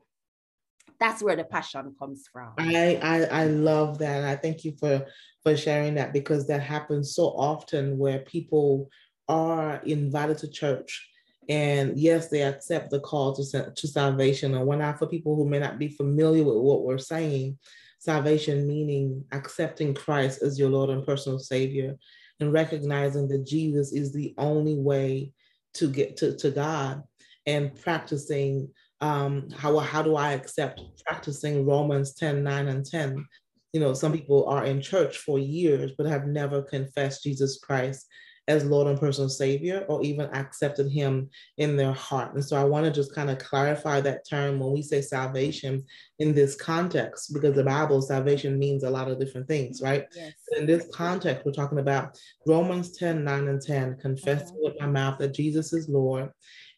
that's 0.98 1.22
where 1.22 1.36
the 1.36 1.44
passion 1.44 1.94
comes 1.98 2.26
from. 2.32 2.54
I, 2.58 2.98
I 3.02 3.42
I 3.42 3.44
love 3.46 3.98
that. 3.98 4.24
I 4.24 4.36
thank 4.36 4.64
you 4.64 4.72
for 4.78 5.06
for 5.42 5.56
sharing 5.56 5.94
that 5.96 6.12
because 6.12 6.46
that 6.46 6.62
happens 6.62 7.14
so 7.14 7.24
often 7.24 7.98
where 7.98 8.20
people 8.20 8.88
are 9.28 9.76
invited 9.84 10.38
to 10.38 10.48
church 10.48 11.06
And 11.48 11.98
yes, 11.98 12.28
they 12.28 12.42
accept 12.42 12.90
the 12.90 13.00
call 13.00 13.34
to, 13.36 13.70
to 13.70 13.88
salvation. 13.88 14.54
And 14.54 14.66
one 14.66 14.80
out 14.80 14.98
for 14.98 15.06
people 15.06 15.36
who 15.36 15.48
may 15.48 15.58
not 15.58 15.78
be 15.78 15.88
familiar 15.88 16.44
with 16.44 16.56
what 16.56 16.84
we're 16.84 16.98
saying, 16.98 17.58
salvation 17.98 18.66
meaning 18.66 19.24
accepting 19.32 19.94
Christ 19.94 20.42
as 20.42 20.58
your 20.58 20.70
Lord 20.70 20.90
and 20.90 21.06
personal 21.06 21.38
Savior 21.38 21.96
and 22.40 22.52
recognizing 22.52 23.28
that 23.28 23.46
Jesus 23.46 23.92
is 23.92 24.12
the 24.12 24.34
only 24.38 24.74
way 24.74 25.32
to 25.74 25.90
get 25.90 26.16
to, 26.18 26.36
to 26.36 26.50
God 26.50 27.02
and 27.46 27.74
practicing 27.80 28.68
um, 29.00 29.50
how, 29.50 29.78
how 29.78 30.02
do 30.02 30.16
I 30.16 30.32
accept 30.32 30.80
practicing 31.06 31.66
Romans 31.66 32.14
10, 32.14 32.42
9 32.42 32.68
and 32.68 32.86
10? 32.86 33.26
You 33.72 33.80
know, 33.80 33.92
some 33.92 34.12
people 34.12 34.48
are 34.48 34.64
in 34.64 34.80
church 34.80 35.18
for 35.18 35.38
years, 35.38 35.92
but 35.98 36.06
have 36.06 36.26
never 36.26 36.62
confessed 36.62 37.24
Jesus 37.24 37.58
Christ 37.58 38.06
as 38.46 38.64
Lord 38.64 38.86
and 38.86 38.98
personal 38.98 39.28
Savior 39.28 39.84
or 39.88 40.02
even 40.02 40.28
accepted 40.34 40.90
Him 40.90 41.30
in 41.58 41.76
their 41.76 41.92
heart. 41.92 42.34
And 42.34 42.44
so 42.44 42.56
I 42.56 42.64
want 42.64 42.84
to 42.84 42.92
just 42.92 43.14
kind 43.14 43.30
of 43.30 43.38
clarify 43.38 44.00
that 44.02 44.28
term 44.28 44.58
when 44.58 44.72
we 44.72 44.82
say 44.82 45.00
salvation 45.00 45.84
in 46.18 46.34
this 46.34 46.54
context, 46.54 47.32
because 47.32 47.54
the 47.54 47.64
Bible, 47.64 48.02
salvation 48.02 48.58
means 48.58 48.82
a 48.82 48.90
lot 48.90 49.10
of 49.10 49.18
different 49.18 49.48
things, 49.48 49.80
right? 49.80 50.06
Yes. 50.14 50.32
In 50.58 50.66
this 50.66 50.86
context, 50.92 51.44
we're 51.46 51.52
talking 51.52 51.78
about 51.78 52.18
Romans 52.46 52.96
10 52.96 53.24
9 53.24 53.48
and 53.48 53.60
10, 53.62 53.98
confessing 54.00 54.48
uh-huh. 54.48 54.56
with 54.62 54.80
my 54.80 54.86
mouth 54.86 55.18
that 55.18 55.34
Jesus 55.34 55.72
is 55.72 55.88
Lord 55.88 56.30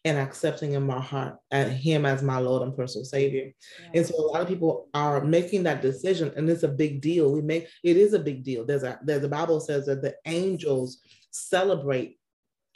and 0.05 0.17
accepting 0.17 0.73
in 0.73 0.83
my 0.83 1.01
heart 1.01 1.35
and 1.51 1.71
him 1.71 2.05
as 2.05 2.23
my 2.23 2.37
Lord 2.37 2.63
and 2.63 2.75
personal 2.75 3.03
Savior. 3.03 3.51
And 3.93 4.05
so 4.05 4.15
a 4.15 4.27
lot 4.27 4.41
of 4.41 4.47
people 4.47 4.87
are 4.93 5.21
making 5.21 5.63
that 5.63 5.81
decision, 5.81 6.31
and 6.37 6.49
it's 6.49 6.63
a 6.63 6.69
big 6.69 7.01
deal. 7.01 7.31
We 7.31 7.41
make 7.41 7.67
it 7.83 7.97
is 7.97 8.13
a 8.13 8.19
big 8.19 8.43
deal. 8.43 8.65
There's 8.65 8.83
a 8.83 8.99
there's 9.03 9.21
the 9.21 9.27
Bible 9.27 9.59
says 9.59 9.85
that 9.87 10.01
the 10.01 10.15
angels 10.25 10.99
celebrate 11.37 12.17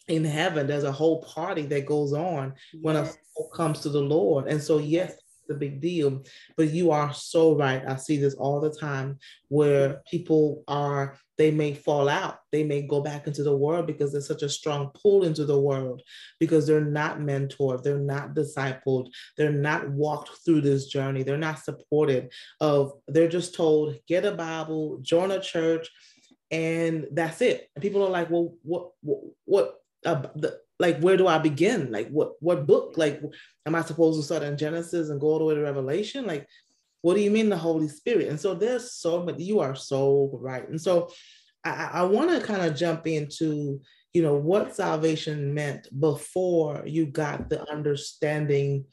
in 0.08 0.24
heaven. 0.24 0.68
There's 0.68 0.84
a 0.84 0.92
whole 0.92 1.24
party 1.24 1.64
that 1.68 1.86
goes 1.86 2.14
on 2.14 2.54
yes. 2.74 2.84
when 2.84 2.96
a 2.96 3.06
soul 3.06 3.50
comes 3.54 3.80
to 3.82 3.90
the 3.90 4.02
Lord. 4.02 4.48
And 4.48 4.62
so, 4.62 4.78
yes, 4.78 5.12
it's 5.12 5.50
a 5.50 5.54
big 5.56 5.82
deal. 5.82 6.24
But 6.58 6.72
you 6.72 6.92
are 6.92 7.14
so 7.14 7.56
right. 7.56 7.84
I 7.88 7.96
see 7.96 8.18
this 8.18 8.36
all 8.36 8.60
the 8.60 8.74
time 8.74 9.20
where 9.48 10.02
people 10.10 10.64
are, 10.68 11.18
they 11.38 11.52
may 11.52 11.74
fall 11.74 12.10
out. 12.10 12.40
They 12.52 12.64
may 12.64 12.82
go 12.84 13.02
back 13.02 13.26
into 13.26 13.44
the 13.44 13.56
world 13.56 13.88
because 13.88 14.12
there's 14.12 14.28
such 14.28 14.44
a 14.44 14.50
strong 14.50 14.92
pull 15.02 15.24
into 15.24 15.46
the 15.46 15.60
world 15.60 16.02
because 16.40 16.68
they're 16.68 16.82
not 16.82 17.20
mentored, 17.20 17.82
they're 17.82 17.98
not 17.98 18.36
discipled, 18.36 19.10
they're 19.38 19.52
not 19.52 19.90
walked 19.90 20.30
through 20.46 20.62
this 20.62 20.88
journey, 20.88 21.24
they're 21.24 21.38
not 21.38 21.60
supported 21.60 22.32
of, 22.60 22.94
they're 23.08 23.28
just 23.28 23.56
told, 23.56 23.96
get 24.08 24.26
a 24.26 24.32
Bible, 24.32 25.00
join 25.02 25.32
a 25.32 25.40
church, 25.40 25.90
and 26.52 27.08
that's 27.12 27.42
it. 27.42 27.70
And 27.76 27.82
people 27.82 28.06
are 28.06 28.10
like, 28.10 28.30
well, 28.30 28.54
what, 28.64 28.92
what, 29.02 29.20
what 29.46 29.76
uh, 30.06 30.22
the, 30.36 30.60
like, 30.80 31.00
where 31.00 31.16
do 31.16 31.28
I 31.28 31.38
begin? 31.38 31.92
Like, 31.92 32.10
what, 32.10 32.34
what 32.40 32.68
book? 32.68 32.94
Like, 32.98 33.22
am 33.66 33.76
I 33.76 33.82
supposed 33.82 34.20
to 34.20 34.26
start 34.26 34.44
in 34.44 34.58
Genesis 34.58 35.10
and 35.10 35.22
go 35.22 35.28
all 35.28 35.40
the 35.40 35.46
way 35.46 35.56
to 35.56 35.62
Revelation? 35.62 36.26
Like, 36.26 36.48
what 37.02 37.16
do 37.16 37.22
you 37.22 37.32
mean 37.32 37.50
the 37.50 37.58
Holy 37.58 37.88
Spirit? 37.88 38.28
And 38.28 38.40
so 38.40 38.54
there's 38.54 38.94
so 38.94 39.24
much. 39.24 39.40
You 39.40 39.60
are 39.60 39.76
so 39.76 40.38
right. 40.42 40.68
And 40.68 40.82
so 40.82 41.10
I, 41.64 41.90
I 41.94 42.04
want 42.04 42.32
to 42.32 42.46
kind 42.46 42.64
of 42.64 42.76
jump 42.76 43.08
into, 43.08 43.82
you 44.14 44.22
know, 44.22 44.36
what 44.36 44.76
salvation 44.76 45.54
meant 45.54 45.88
before 46.00 46.84
you 46.86 47.06
got 47.06 47.50
the 47.50 47.68
understanding 47.72 48.86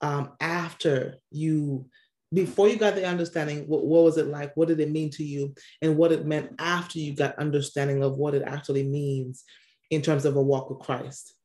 um, 0.00 0.32
after 0.40 1.16
you 1.30 1.88
before 2.32 2.68
you 2.68 2.76
got 2.76 2.94
the 2.94 3.06
understanding 3.06 3.64
what, 3.66 3.84
what 3.84 4.02
was 4.04 4.18
it 4.18 4.26
like 4.26 4.56
what 4.56 4.68
did 4.68 4.80
it 4.80 4.90
mean 4.90 5.10
to 5.10 5.24
you 5.24 5.54
and 5.82 5.96
what 5.96 6.12
it 6.12 6.26
meant 6.26 6.50
after 6.58 6.98
you 6.98 7.14
got 7.14 7.38
understanding 7.38 8.02
of 8.02 8.16
what 8.16 8.34
it 8.34 8.42
actually 8.44 8.82
means 8.82 9.44
in 9.90 10.02
terms 10.02 10.24
of 10.24 10.36
a 10.36 10.42
walk 10.42 10.68
with 10.68 10.80
christ 10.80 11.36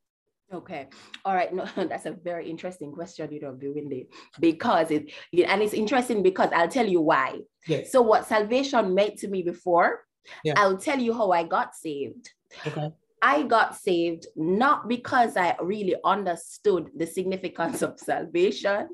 Okay. 0.52 0.88
All 1.24 1.34
right. 1.34 1.52
No, 1.52 1.66
that's 1.76 2.06
a 2.06 2.12
very 2.12 2.50
interesting 2.50 2.92
question, 2.92 3.32
you 3.32 3.40
know, 3.40 3.56
Wendy, 3.58 4.08
because 4.38 4.90
it, 4.90 5.10
and 5.32 5.62
it's 5.62 5.72
interesting 5.72 6.22
because 6.22 6.50
I'll 6.54 6.68
tell 6.68 6.86
you 6.86 7.00
why. 7.00 7.38
Yes. 7.66 7.90
So 7.90 8.02
what 8.02 8.26
salvation 8.26 8.94
meant 8.94 9.18
to 9.20 9.28
me 9.28 9.42
before, 9.42 10.04
yeah. 10.44 10.54
I'll 10.56 10.76
tell 10.76 10.98
you 10.98 11.14
how 11.14 11.30
I 11.30 11.44
got 11.44 11.74
saved. 11.74 12.30
Okay. 12.66 12.90
I 13.22 13.44
got 13.44 13.76
saved 13.76 14.26
not 14.36 14.88
because 14.88 15.36
I 15.36 15.56
really 15.62 15.94
understood 16.04 16.90
the 16.96 17.06
significance 17.06 17.80
of 17.80 17.98
salvation. 17.98 18.88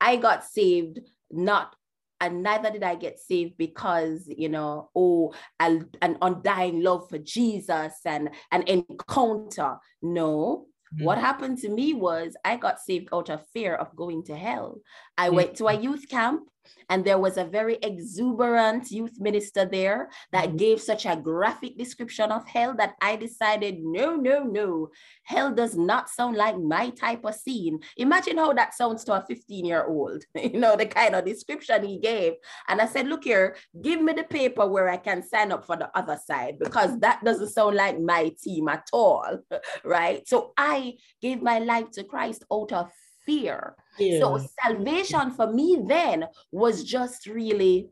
I 0.00 0.16
got 0.16 0.44
saved 0.44 1.00
not 1.30 1.74
and 2.20 2.42
neither 2.42 2.70
did 2.70 2.82
I 2.82 2.96
get 2.96 3.20
saved 3.20 3.56
because, 3.56 4.24
you 4.26 4.48
know, 4.48 4.90
oh, 4.94 5.32
an 5.60 5.88
undying 6.00 6.82
love 6.82 7.08
for 7.08 7.18
Jesus 7.18 7.94
and 8.04 8.30
an 8.50 8.64
encounter. 8.66 9.76
No. 10.02 10.66
Mm-hmm. 10.94 11.04
What 11.04 11.18
happened 11.18 11.58
to 11.58 11.68
me 11.68 11.94
was 11.94 12.34
I 12.44 12.56
got 12.56 12.80
saved 12.80 13.08
out 13.12 13.30
of 13.30 13.46
fear 13.52 13.74
of 13.74 13.94
going 13.94 14.24
to 14.24 14.36
hell. 14.36 14.80
I 15.16 15.26
mm-hmm. 15.26 15.36
went 15.36 15.54
to 15.56 15.68
a 15.68 15.74
youth 15.74 16.08
camp 16.08 16.42
and 16.88 17.04
there 17.04 17.18
was 17.18 17.36
a 17.36 17.44
very 17.44 17.78
exuberant 17.82 18.90
youth 18.90 19.20
minister 19.20 19.64
there 19.64 20.10
that 20.32 20.48
mm-hmm. 20.48 20.56
gave 20.56 20.80
such 20.80 21.06
a 21.06 21.16
graphic 21.16 21.76
description 21.76 22.30
of 22.32 22.46
hell 22.46 22.74
that 22.76 22.94
I 23.00 23.16
decided, 23.16 23.78
no, 23.80 24.16
no, 24.16 24.42
no, 24.42 24.90
hell 25.24 25.52
does 25.52 25.76
not 25.76 26.08
sound 26.08 26.36
like 26.36 26.58
my 26.58 26.90
type 26.90 27.24
of 27.24 27.34
scene. 27.34 27.80
Imagine 27.96 28.38
how 28.38 28.52
that 28.52 28.74
sounds 28.74 29.04
to 29.04 29.14
a 29.14 29.24
15 29.26 29.64
year 29.64 29.84
old, 29.86 30.24
you 30.34 30.58
know, 30.58 30.76
the 30.76 30.86
kind 30.86 31.14
of 31.14 31.24
description 31.24 31.84
he 31.84 31.98
gave. 31.98 32.34
And 32.68 32.80
I 32.80 32.86
said, 32.86 33.08
look 33.08 33.24
here, 33.24 33.56
give 33.82 34.00
me 34.00 34.12
the 34.12 34.24
paper 34.24 34.66
where 34.66 34.88
I 34.88 34.96
can 34.96 35.22
sign 35.22 35.52
up 35.52 35.64
for 35.64 35.76
the 35.76 35.90
other 35.96 36.18
side 36.24 36.58
because 36.58 36.98
that 37.00 37.24
doesn't 37.24 37.50
sound 37.50 37.76
like 37.76 38.00
my 38.00 38.32
team 38.42 38.68
at 38.68 38.88
all. 38.92 39.38
right. 39.84 40.26
So 40.26 40.52
I 40.56 40.94
gave 41.20 41.42
my 41.42 41.58
life 41.58 41.90
to 41.92 42.04
Christ 42.04 42.44
out 42.52 42.72
of 42.72 42.90
fear. 43.28 43.76
Yeah. 43.98 44.20
So 44.20 44.40
salvation 44.64 45.30
for 45.32 45.52
me 45.52 45.78
then 45.86 46.24
was 46.50 46.82
just 46.82 47.26
really 47.26 47.90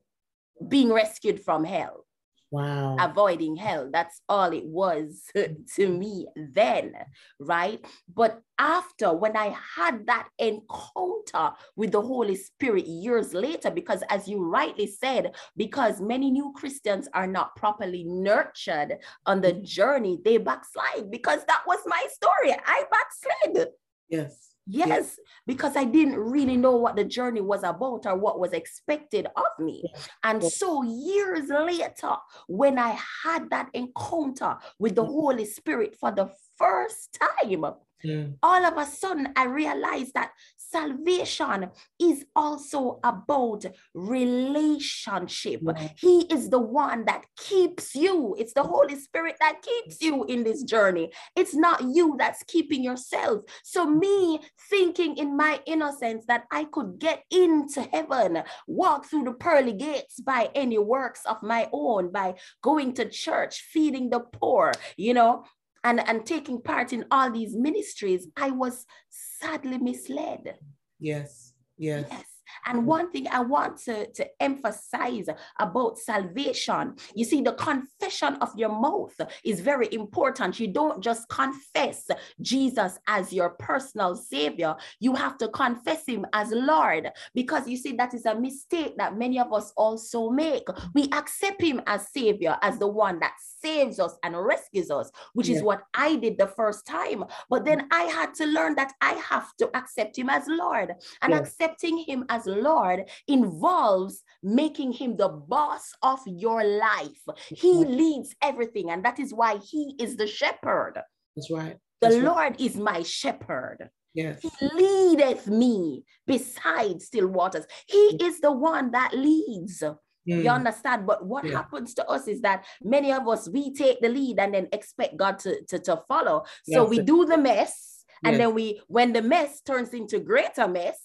being 0.67 0.91
rescued 0.91 1.41
from 1.45 1.63
hell. 1.65 2.07
Wow. 2.51 2.97
Avoiding 2.99 3.57
hell. 3.57 3.91
That's 3.93 4.23
all 4.31 4.53
it 4.53 4.65
was 4.65 5.25
to 5.75 5.89
me 5.89 6.27
then, 6.55 6.95
right? 7.39 7.85
But 8.15 8.41
after, 8.59 9.13
when 9.13 9.37
I 9.37 9.55
had 9.77 10.07
that 10.07 10.29
encounter 10.39 11.55
with 11.75 11.93
the 11.93 12.01
Holy 12.01 12.37
Spirit 12.37 12.87
years 12.87 13.35
later, 13.35 13.71
because 13.71 14.03
as 14.09 14.27
you 14.27 14.43
rightly 14.43 14.87
said, 14.87 15.35
because 15.57 16.01
many 16.01 16.31
new 16.31 16.53
Christians 16.57 17.09
are 17.13 17.27
not 17.27 17.57
properly 17.57 18.05
nurtured 18.05 18.99
on 19.27 19.43
the 19.43 19.53
mm-hmm. 19.53 19.65
journey, 19.65 20.19
they 20.25 20.39
backslide 20.39 21.11
because 21.11 21.45
that 21.49 21.65
was 21.67 21.81
my 21.85 22.07
story. 22.11 22.57
I 22.65 22.85
backslid. 22.91 23.69
Yes. 24.09 24.56
Yes, 24.67 25.19
because 25.47 25.77
I 25.77 25.85
didn't 25.85 26.19
really 26.19 26.57
know 26.57 26.77
what 26.77 26.97
the 26.97 27.05
journey 27.05 27.41
was 27.41 27.63
about 27.63 28.05
or 28.05 28.17
what 28.17 28.41
was 28.41 28.53
expected 28.53 29.27
of 29.27 29.65
me. 29.65 29.85
And 30.25 30.43
so, 30.43 30.83
years 30.83 31.49
later, 31.49 32.17
when 32.49 32.79
I 32.79 32.99
had 33.23 33.49
that 33.51 33.71
encounter 33.75 34.57
with 34.79 34.97
the 34.97 35.05
Holy 35.05 35.45
Spirit 35.45 35.97
for 35.99 36.11
the 36.11 36.31
first 36.57 37.19
time, 37.21 37.65
mm. 38.05 38.35
all 38.43 38.65
of 38.65 38.77
a 38.77 38.87
sudden 38.87 39.29
I 39.37 39.45
realized 39.45 40.15
that 40.15 40.33
salvation 40.71 41.71
is 42.01 42.25
also 42.35 43.01
about 43.03 43.65
relationship. 43.95 45.63
He 45.97 46.21
is 46.33 46.51
the 46.51 46.61
one 46.61 47.05
that 47.07 47.25
keeps 47.37 47.95
you. 47.95 48.35
It's 48.39 48.53
the 48.53 48.63
Holy 48.63 48.97
Spirit 48.97 49.37
that 49.41 49.63
keeps 49.63 50.03
you 50.03 50.25
in 50.25 50.45
this 50.45 50.63
journey. 50.63 51.11
It's 51.35 51.55
not 51.55 51.83
you 51.83 52.17
that's 52.19 52.43
keeping 52.45 52.83
yourself. 52.83 53.43
So, 53.65 53.87
me 53.87 54.41
thinking 54.71 55.17
in 55.17 55.37
my 55.37 55.61
innocence 55.67 56.25
that 56.27 56.45
I 56.51 56.65
could 56.65 56.99
get 56.99 57.23
into 57.31 57.83
heaven, 57.83 58.43
walk 58.67 59.07
through 59.07 59.25
the 59.25 59.33
pearly 59.33 59.73
gates 59.73 60.21
by 60.21 60.51
any 60.55 60.79
works 60.79 61.23
of 61.27 61.43
my 61.43 61.69
own, 61.73 62.11
by 62.11 62.35
going 62.63 62.95
to 62.95 63.09
church, 63.09 63.61
feeding 63.73 64.11
the 64.11 64.21
poor, 64.21 64.73
you 64.97 65.15
know, 65.15 65.45
and, 65.85 66.07
and 66.09 66.27
taking 66.27 66.61
part 66.61 66.93
in 66.93 67.05
all 67.11 67.31
these 67.31 67.57
ministries, 67.57 68.29
I 68.37 68.51
was 68.51 68.87
sadly 69.11 69.79
misled. 69.79 70.57
Yes, 70.99 71.53
yes. 71.77 72.07
Yes. 72.11 72.25
And 72.67 72.87
one 72.87 73.11
thing 73.11 73.27
I 73.29 73.41
want 73.41 73.79
to, 73.85 74.11
to 74.13 74.27
emphasize 74.41 75.27
about 75.59 75.99
salvation, 75.99 76.95
you 77.15 77.25
see, 77.25 77.43
the 77.43 77.53
confession 77.53 78.35
of 78.41 78.57
your 78.57 78.69
mouth 78.69 79.15
is 79.45 79.61
very 79.61 79.93
important. 79.93 80.59
You 80.59 80.69
don't 80.69 81.03
just 81.03 81.29
confess 81.29 82.09
Jesus 82.41 82.99
as 83.07 83.33
your 83.33 83.51
personal 83.51 84.17
savior, 84.17 84.75
you 85.01 85.15
have 85.15 85.39
to 85.39 85.49
confess 85.49 86.07
him 86.07 86.27
as 86.33 86.51
Lord, 86.51 87.11
because 87.35 87.69
you 87.69 87.77
see, 87.77 87.93
that 87.93 88.15
is 88.15 88.27
a 88.27 88.35
mistake 88.35 88.95
that 88.97 89.17
many 89.17 89.39
of 89.39 89.53
us 89.53 89.73
also 89.77 90.31
make. 90.31 90.67
We 90.95 91.09
accept 91.13 91.63
him 91.63 91.83
as 91.87 92.11
savior, 92.13 92.57
as 92.63 92.79
the 92.79 92.89
one 92.89 93.19
that 93.21 93.35
saves 93.67 93.99
us 93.99 94.17
and 94.23 94.37
rescues 94.39 94.91
us, 94.91 95.11
which 95.35 95.49
yeah. 95.49 95.57
is 95.57 95.63
what 95.63 95.83
I 95.95 96.17
did 96.17 96.39
the 96.39 96.47
first 96.47 96.87
time. 96.87 97.25
But 97.51 97.65
then 97.65 97.89
I 97.91 98.03
had 98.03 98.35
to 98.35 98.47
learn 98.47 98.75
that 98.77 98.93
I 99.01 99.15
have 99.15 99.49
to 99.59 99.77
accept 99.77 100.17
him 100.19 100.31
as 100.31 100.45
Lord. 100.47 100.93
And 101.23 101.33
yeah. 101.33 101.39
accepting 101.39 101.99
him 101.99 102.25
as 102.29 102.47
Lord 102.47 103.09
involves 103.29 104.23
making 104.43 104.93
him 104.93 105.17
the 105.17 105.29
boss 105.29 105.93
of 106.03 106.21
your 106.27 106.63
life. 106.65 107.23
He 107.49 107.73
leads 107.73 108.35
everything. 108.43 108.91
And 108.91 109.05
that 109.05 109.19
is 109.19 109.35
why 109.35 109.59
he 109.59 109.95
is 109.99 110.17
the 110.17 110.27
shepherd. 110.27 110.95
That's 111.35 111.51
right. 111.51 111.77
The 112.01 112.09
That's 112.09 112.23
Lord 112.23 112.61
is 112.61 112.77
my 112.77 113.03
shepherd. 113.03 113.91
Yes. 114.15 114.41
He 114.41 114.51
leadeth 114.69 115.47
me 115.47 116.05
beside 116.27 117.03
still 117.03 117.29
waters. 117.29 117.67
He 117.87 118.17
is 118.21 118.41
the 118.41 118.53
one 118.53 118.93
that 118.93 119.13
leads. 119.15 119.83
Mm. 120.29 120.45
You 120.45 120.51
understand? 120.51 121.07
But 121.07 121.25
what 121.25 121.45
yeah. 121.45 121.53
happens 121.53 121.95
to 121.95 122.07
us 122.09 122.29
is 122.29 122.41
that 122.43 122.65
many 122.83 123.13
of 123.13 123.29
us 123.29 123.49
we 123.49 123.73
take 123.73 124.01
the 124.01 124.09
lead 124.09 124.39
and 124.39 124.55
then 124.55 124.69
expect 124.73 125.17
God 125.17 125.39
to, 125.41 125.63
to, 125.69 125.79
to 125.81 126.03
follow. 126.09 126.45
So 126.65 126.83
yes. 126.83 126.91
we 126.91 127.01
do 127.01 127.25
the 127.27 127.39
mess, 127.39 128.05
and 128.25 128.35
yes. 128.35 128.39
then 128.39 128.55
we 128.55 128.81
when 128.89 129.13
the 129.13 129.23
mess 129.23 129.61
turns 129.61 129.91
into 129.91 130.19
greater 130.21 130.67
mess 130.67 130.99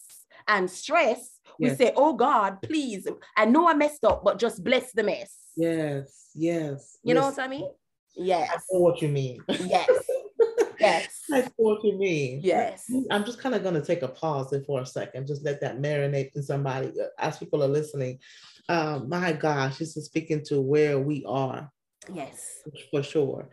and 0.47 0.69
stress, 0.69 1.39
we 1.59 1.67
yes. 1.67 1.77
say, 1.77 1.93
Oh 1.95 2.13
God, 2.13 2.61
please. 2.61 3.07
I 3.37 3.45
know 3.45 3.67
I 3.67 3.73
messed 3.73 4.03
up, 4.05 4.23
but 4.23 4.39
just 4.39 4.63
bless 4.63 4.91
the 4.91 5.03
mess. 5.03 5.35
Yes, 5.55 6.29
yes. 6.33 6.97
You 7.03 7.13
know 7.13 7.21
what 7.21 7.39
I 7.39 7.47
mean? 7.47 7.69
Yes. 8.15 8.49
I 8.51 8.57
know 8.71 8.79
what 8.79 9.01
you 9.01 9.07
mean. 9.07 9.41
Yes. 9.47 9.89
yes. 10.79 11.21
I 11.31 11.41
know 11.41 11.49
what 11.57 11.83
you 11.83 11.97
mean. 11.97 12.41
Yes. 12.43 12.85
I'm 13.09 13.25
just 13.25 13.39
kind 13.39 13.55
of 13.55 13.63
going 13.63 13.75
to 13.75 13.85
take 13.85 14.01
a 14.01 14.07
pause 14.07 14.49
there 14.49 14.61
for 14.61 14.81
a 14.81 14.85
second, 14.85 15.27
just 15.27 15.43
let 15.43 15.61
that 15.61 15.79
marinate 15.79 16.35
in 16.35 16.43
somebody 16.43 16.87
uh, 16.99 17.07
as 17.17 17.37
people 17.37 17.63
are 17.63 17.67
listening. 17.67 18.19
Um, 18.71 19.09
my 19.09 19.33
gosh, 19.33 19.79
this 19.79 19.97
is 19.97 20.05
speaking 20.05 20.43
to 20.45 20.61
where 20.61 20.97
we 20.97 21.25
are. 21.27 21.69
Yes. 22.11 22.61
For 22.89 23.03
sure. 23.03 23.49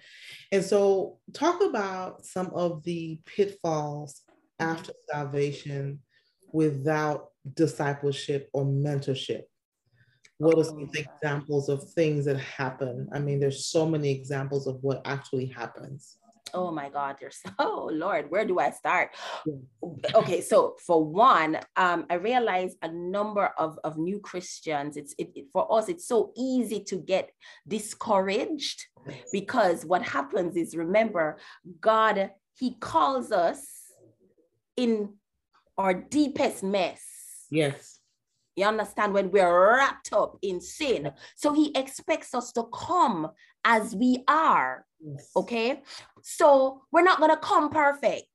And 0.53 0.65
so, 0.65 1.19
talk 1.35 1.63
about 1.63 2.25
some 2.25 2.51
of 2.55 2.85
the 2.85 3.19
pitfalls 3.27 4.23
after 4.61 4.93
salvation 5.11 6.01
without 6.53 7.31
discipleship 7.55 8.49
or 8.53 8.65
mentorship 8.65 9.43
what 10.39 10.57
are 10.57 10.65
some 10.65 10.89
oh, 10.89 11.01
examples 11.01 11.69
of 11.69 11.83
things 11.93 12.25
that 12.25 12.39
happen 12.39 13.09
i 13.13 13.19
mean 13.19 13.41
there's 13.41 13.67
so 13.67 13.87
many 13.87 14.11
examples 14.11 14.67
of 14.67 14.79
what 14.83 15.03
actually 15.05 15.47
happens 15.47 16.18
oh 16.55 16.71
my 16.71 16.89
god 16.89 17.17
you're 17.21 17.31
so 17.31 17.51
oh 17.59 17.91
lord 17.93 18.31
where 18.31 18.45
do 18.45 18.59
i 18.59 18.71
start? 18.71 19.11
Okay 20.15 20.41
so 20.41 20.77
for 20.87 21.05
one 21.05 21.59
um, 21.77 22.07
i 22.11 22.15
realize 22.15 22.77
a 22.83 22.89
number 22.89 23.47
of, 23.59 23.79
of 23.85 23.99
new 23.99 24.19
christians 24.21 24.97
it's 24.97 25.15
it, 25.19 25.31
it, 25.35 25.47
for 25.53 25.73
us 25.73 25.89
it's 25.89 26.07
so 26.07 26.33
easy 26.37 26.83
to 26.85 26.97
get 26.97 27.31
discouraged 27.67 28.87
because 29.33 29.85
what 29.85 30.03
happens 30.03 30.57
is 30.57 30.77
remember 30.77 31.39
god 31.81 32.31
he 32.59 32.75
calls 32.75 33.31
us 33.31 33.65
in 34.77 35.15
our 35.77 35.95
deepest 35.95 36.65
mess. 36.65 37.05
Yes 37.51 37.98
you 38.59 38.67
understand? 38.67 39.15
When 39.15 39.31
we're 39.31 39.77
wrapped 39.77 40.13
up 40.13 40.39
in 40.43 40.61
sin. 40.61 41.13
So 41.37 41.53
he 41.53 41.73
expects 41.77 42.35
us 42.35 42.53
to 42.53 42.65
come 42.73 43.31
as 43.65 43.95
we 43.95 44.25
are. 44.29 44.85
Yes. 45.01 45.31
Okay. 45.37 45.83
So 46.23 46.83
we're 46.93 47.03
not 47.03 47.19
going 47.19 47.31
to 47.31 47.37
come 47.37 47.71
perfect. 47.71 48.27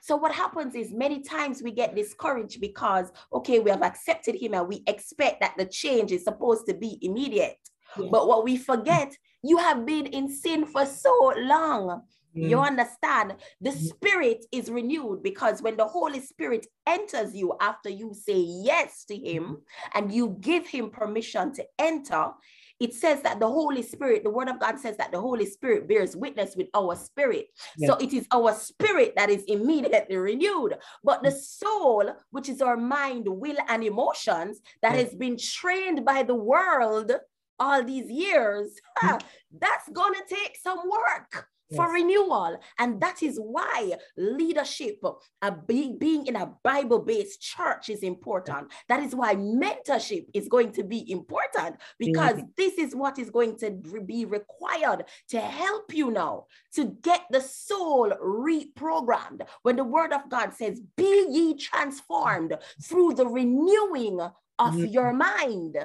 So 0.00 0.16
what 0.16 0.32
happens 0.32 0.74
is 0.74 0.92
many 0.92 1.20
times 1.20 1.62
we 1.62 1.72
get 1.72 1.94
discouraged 1.94 2.60
because, 2.60 3.10
okay, 3.32 3.58
we 3.58 3.70
have 3.70 3.82
accepted 3.82 4.36
him 4.36 4.54
and 4.54 4.68
we 4.68 4.82
expect 4.86 5.40
that 5.40 5.54
the 5.58 5.66
change 5.66 6.12
is 6.12 6.24
supposed 6.24 6.66
to 6.66 6.74
be 6.74 6.98
immediate. 7.02 7.58
Yes. 7.98 8.08
But 8.10 8.28
what 8.28 8.44
we 8.44 8.56
forget, 8.56 9.14
you 9.42 9.58
have 9.58 9.84
been 9.84 10.06
in 10.06 10.28
sin 10.28 10.64
for 10.64 10.86
so 10.86 11.34
long. 11.36 12.02
Mm. 12.36 12.48
You 12.48 12.60
understand? 12.60 13.34
The 13.60 13.70
mm. 13.70 13.88
spirit 13.88 14.44
is 14.52 14.70
renewed 14.70 15.22
because 15.22 15.62
when 15.62 15.76
the 15.76 15.86
Holy 15.86 16.20
Spirit 16.20 16.66
enters 16.86 17.34
you 17.34 17.54
after 17.60 17.90
you 17.90 18.14
say 18.14 18.38
yes 18.38 19.04
to 19.06 19.16
Him 19.16 19.42
mm-hmm. 19.44 19.98
and 19.98 20.12
you 20.12 20.36
give 20.40 20.66
Him 20.66 20.90
permission 20.90 21.52
to 21.54 21.64
enter, 21.78 22.30
it 22.80 22.94
says 22.94 23.22
that 23.22 23.38
the 23.38 23.46
Holy 23.46 23.82
Spirit, 23.82 24.24
the 24.24 24.30
Word 24.30 24.48
of 24.48 24.58
God 24.58 24.78
says 24.78 24.96
that 24.96 25.12
the 25.12 25.20
Holy 25.20 25.46
Spirit 25.46 25.88
bears 25.88 26.16
witness 26.16 26.56
with 26.56 26.68
our 26.74 26.96
spirit. 26.96 27.46
Yes. 27.76 27.90
So 27.90 27.96
it 27.96 28.12
is 28.12 28.26
our 28.32 28.52
spirit 28.54 29.12
that 29.16 29.30
is 29.30 29.44
immediately 29.44 30.16
renewed. 30.16 30.76
But 31.04 31.22
the 31.22 31.30
mm. 31.30 31.40
soul, 31.40 32.12
which 32.30 32.48
is 32.48 32.60
our 32.62 32.76
mind, 32.76 33.28
will, 33.28 33.58
and 33.68 33.84
emotions 33.84 34.60
that 34.80 34.96
yes. 34.96 35.04
has 35.04 35.14
been 35.14 35.36
trained 35.36 36.04
by 36.04 36.22
the 36.22 36.34
world 36.34 37.12
all 37.58 37.84
these 37.84 38.10
years, 38.10 38.72
that's 39.02 39.88
going 39.92 40.14
to 40.14 40.34
take 40.34 40.56
some 40.60 40.80
work 40.88 41.46
for 41.74 41.92
renewal. 41.92 42.58
And 42.78 43.00
that 43.00 43.22
is 43.22 43.38
why 43.38 43.92
leadership, 44.16 45.02
uh, 45.42 45.50
be, 45.66 45.96
being 45.98 46.26
in 46.26 46.36
a 46.36 46.52
Bible 46.62 47.00
based 47.00 47.40
church 47.40 47.88
is 47.88 48.02
important. 48.02 48.70
That 48.88 49.02
is 49.02 49.14
why 49.14 49.34
mentorship 49.36 50.26
is 50.34 50.48
going 50.48 50.72
to 50.72 50.84
be 50.84 51.10
important 51.10 51.76
because 51.98 52.34
mm-hmm. 52.34 52.46
this 52.56 52.74
is 52.74 52.94
what 52.94 53.18
is 53.18 53.30
going 53.30 53.58
to 53.58 53.70
be 54.04 54.24
required 54.24 55.04
to 55.28 55.40
help 55.40 55.94
you 55.94 56.10
now 56.10 56.46
to 56.74 56.96
get 57.02 57.22
the 57.30 57.40
soul 57.40 58.10
reprogrammed. 58.22 59.42
When 59.62 59.76
the 59.76 59.84
word 59.84 60.12
of 60.12 60.28
God 60.28 60.54
says, 60.54 60.80
Be 60.96 61.26
ye 61.30 61.56
transformed 61.56 62.56
through 62.82 63.14
the 63.14 63.26
renewing 63.26 64.20
of 64.20 64.74
mm-hmm. 64.74 64.84
your 64.86 65.12
mind. 65.12 65.76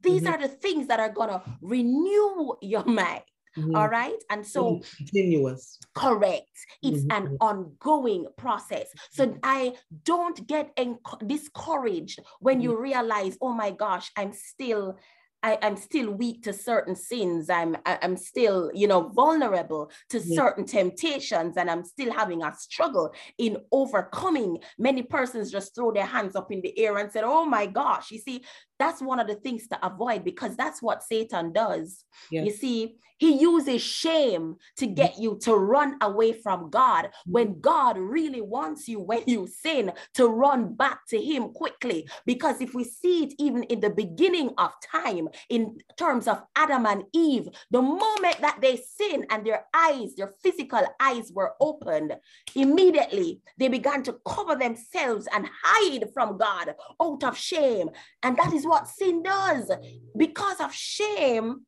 These 0.00 0.22
mm-hmm. 0.22 0.32
are 0.32 0.38
the 0.38 0.48
things 0.48 0.88
that 0.88 1.00
are 1.00 1.08
going 1.08 1.30
to 1.30 1.42
renew 1.60 2.54
your 2.60 2.84
mind. 2.86 3.22
Mm-hmm. 3.56 3.76
All 3.76 3.88
right. 3.88 4.16
And 4.30 4.46
so 4.46 4.80
continuous. 4.96 5.78
Correct. 5.94 6.48
It's 6.82 7.04
mm-hmm. 7.04 7.26
an 7.26 7.36
ongoing 7.40 8.26
process. 8.36 8.88
So 9.10 9.36
I 9.42 9.74
don't 10.04 10.46
get 10.46 10.74
enc- 10.76 11.26
discouraged 11.26 12.20
when 12.40 12.56
mm-hmm. 12.56 12.62
you 12.62 12.80
realize, 12.80 13.36
oh 13.40 13.52
my 13.52 13.70
gosh, 13.70 14.10
I'm 14.16 14.32
still 14.32 14.98
I, 15.42 15.58
am 15.62 15.76
still 15.76 16.10
weak 16.10 16.44
to 16.44 16.52
certain 16.52 16.94
sins. 16.94 17.50
I'm 17.50 17.76
I'm 17.84 18.16
still, 18.16 18.70
you 18.74 18.86
know, 18.86 19.08
vulnerable 19.08 19.90
to 20.10 20.20
certain 20.20 20.64
temptations, 20.64 21.56
and 21.56 21.70
I'm 21.70 21.84
still 21.84 22.12
having 22.12 22.42
a 22.42 22.54
struggle 22.54 23.12
in 23.38 23.58
overcoming. 23.72 24.58
Many 24.78 25.02
persons 25.02 25.50
just 25.50 25.74
throw 25.74 25.92
their 25.92 26.06
hands 26.06 26.36
up 26.36 26.52
in 26.52 26.60
the 26.62 26.78
air 26.78 26.98
and 26.98 27.10
said, 27.10 27.24
"Oh 27.24 27.44
my 27.44 27.66
gosh!" 27.66 28.12
You 28.12 28.18
see, 28.18 28.44
that's 28.82 29.00
one 29.00 29.20
of 29.20 29.28
the 29.28 29.36
things 29.36 29.68
to 29.68 29.86
avoid 29.86 30.24
because 30.24 30.56
that's 30.56 30.82
what 30.82 31.04
Satan 31.04 31.52
does. 31.52 32.04
Yeah. 32.30 32.42
You 32.42 32.50
see, 32.50 32.96
he 33.22 33.38
uses 33.38 33.80
shame 33.80 34.56
to 34.78 34.84
mm-hmm. 34.84 34.94
get 34.94 35.16
you 35.16 35.38
to 35.42 35.54
run 35.54 35.96
away 36.00 36.32
from 36.32 36.70
God 36.70 37.10
when 37.24 37.50
mm-hmm. 37.50 37.60
God 37.60 37.96
really 37.96 38.40
wants 38.40 38.88
you 38.88 38.98
when 38.98 39.22
you 39.28 39.46
sin 39.46 39.92
to 40.14 40.26
run 40.26 40.74
back 40.74 41.06
to 41.10 41.22
Him 41.22 41.50
quickly. 41.50 42.08
Because 42.26 42.60
if 42.60 42.74
we 42.74 42.82
see 42.82 43.22
it 43.22 43.34
even 43.38 43.62
in 43.64 43.78
the 43.78 43.90
beginning 43.90 44.50
of 44.58 44.72
time, 44.84 45.28
in 45.48 45.78
terms 45.96 46.26
of 46.26 46.42
Adam 46.56 46.84
and 46.84 47.04
Eve, 47.12 47.46
the 47.70 47.80
moment 47.80 48.40
that 48.40 48.58
they 48.60 48.76
sin 48.76 49.24
and 49.30 49.46
their 49.46 49.66
eyes, 49.72 50.16
their 50.16 50.32
physical 50.42 50.82
eyes 50.98 51.30
were 51.32 51.52
opened, 51.60 52.16
immediately 52.56 53.40
they 53.56 53.68
began 53.68 54.02
to 54.02 54.18
cover 54.26 54.56
themselves 54.56 55.28
and 55.32 55.48
hide 55.62 56.06
from 56.12 56.38
God 56.38 56.74
out 57.00 57.22
of 57.22 57.38
shame. 57.38 57.88
And 58.24 58.36
that 58.36 58.52
is 58.52 58.66
what 58.66 58.71
sin 58.88 59.22
does. 59.22 59.70
Because 60.16 60.60
of 60.60 60.72
shame, 60.74 61.66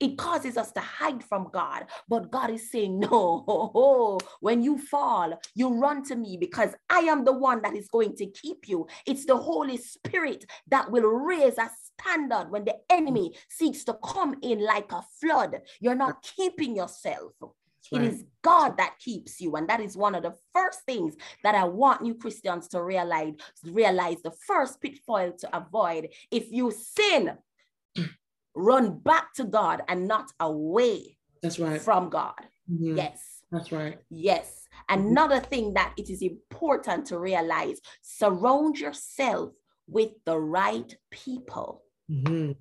it 0.00 0.18
causes 0.18 0.56
us 0.56 0.72
to 0.72 0.80
hide 0.80 1.24
from 1.24 1.48
God. 1.52 1.86
But 2.08 2.30
God 2.30 2.50
is 2.50 2.70
saying, 2.70 2.98
No, 3.10 4.18
when 4.40 4.62
you 4.62 4.78
fall, 4.78 5.38
you 5.54 5.78
run 5.78 6.04
to 6.04 6.16
me 6.16 6.36
because 6.38 6.74
I 6.90 7.00
am 7.00 7.24
the 7.24 7.32
one 7.32 7.62
that 7.62 7.76
is 7.76 7.88
going 7.88 8.16
to 8.16 8.26
keep 8.26 8.68
you. 8.68 8.86
It's 9.06 9.24
the 9.24 9.36
Holy 9.36 9.76
Spirit 9.76 10.44
that 10.68 10.90
will 10.90 11.08
raise 11.08 11.58
a 11.58 11.70
standard 11.98 12.50
when 12.50 12.64
the 12.64 12.76
enemy 12.90 13.34
seeks 13.48 13.84
to 13.84 13.94
come 14.04 14.36
in 14.42 14.64
like 14.64 14.92
a 14.92 15.02
flood. 15.20 15.62
You're 15.80 15.94
not 15.94 16.22
keeping 16.22 16.76
yourself. 16.76 17.32
Right. 17.92 18.02
It 18.02 18.12
is 18.12 18.24
God 18.42 18.76
that 18.78 18.98
keeps 18.98 19.40
you. 19.40 19.56
And 19.56 19.68
that 19.68 19.80
is 19.80 19.96
one 19.96 20.14
of 20.14 20.22
the 20.22 20.34
first 20.54 20.80
things 20.86 21.14
that 21.42 21.54
I 21.54 21.64
want 21.64 22.02
new 22.02 22.14
Christians 22.14 22.68
to 22.68 22.82
realize, 22.82 23.34
realize 23.64 24.22
the 24.22 24.32
first 24.46 24.80
pitfall 24.80 25.32
to 25.32 25.56
avoid. 25.56 26.08
If 26.30 26.50
you 26.50 26.70
sin, 26.72 27.36
run 28.54 28.98
back 28.98 29.34
to 29.34 29.44
God 29.44 29.82
and 29.88 30.08
not 30.08 30.30
away 30.40 31.18
That's 31.42 31.58
right. 31.58 31.80
from 31.80 32.08
God. 32.08 32.40
Mm-hmm. 32.70 32.96
Yes. 32.96 33.42
That's 33.50 33.72
right. 33.72 33.98
Yes. 34.10 34.66
Another 34.88 35.40
thing 35.40 35.74
that 35.74 35.94
it 35.96 36.10
is 36.10 36.22
important 36.22 37.06
to 37.06 37.18
realize 37.18 37.80
surround 38.02 38.78
yourself 38.78 39.52
with 39.88 40.10
the 40.24 40.38
right 40.38 40.96
people. 41.10 41.82
Mm-hmm. 42.10 42.52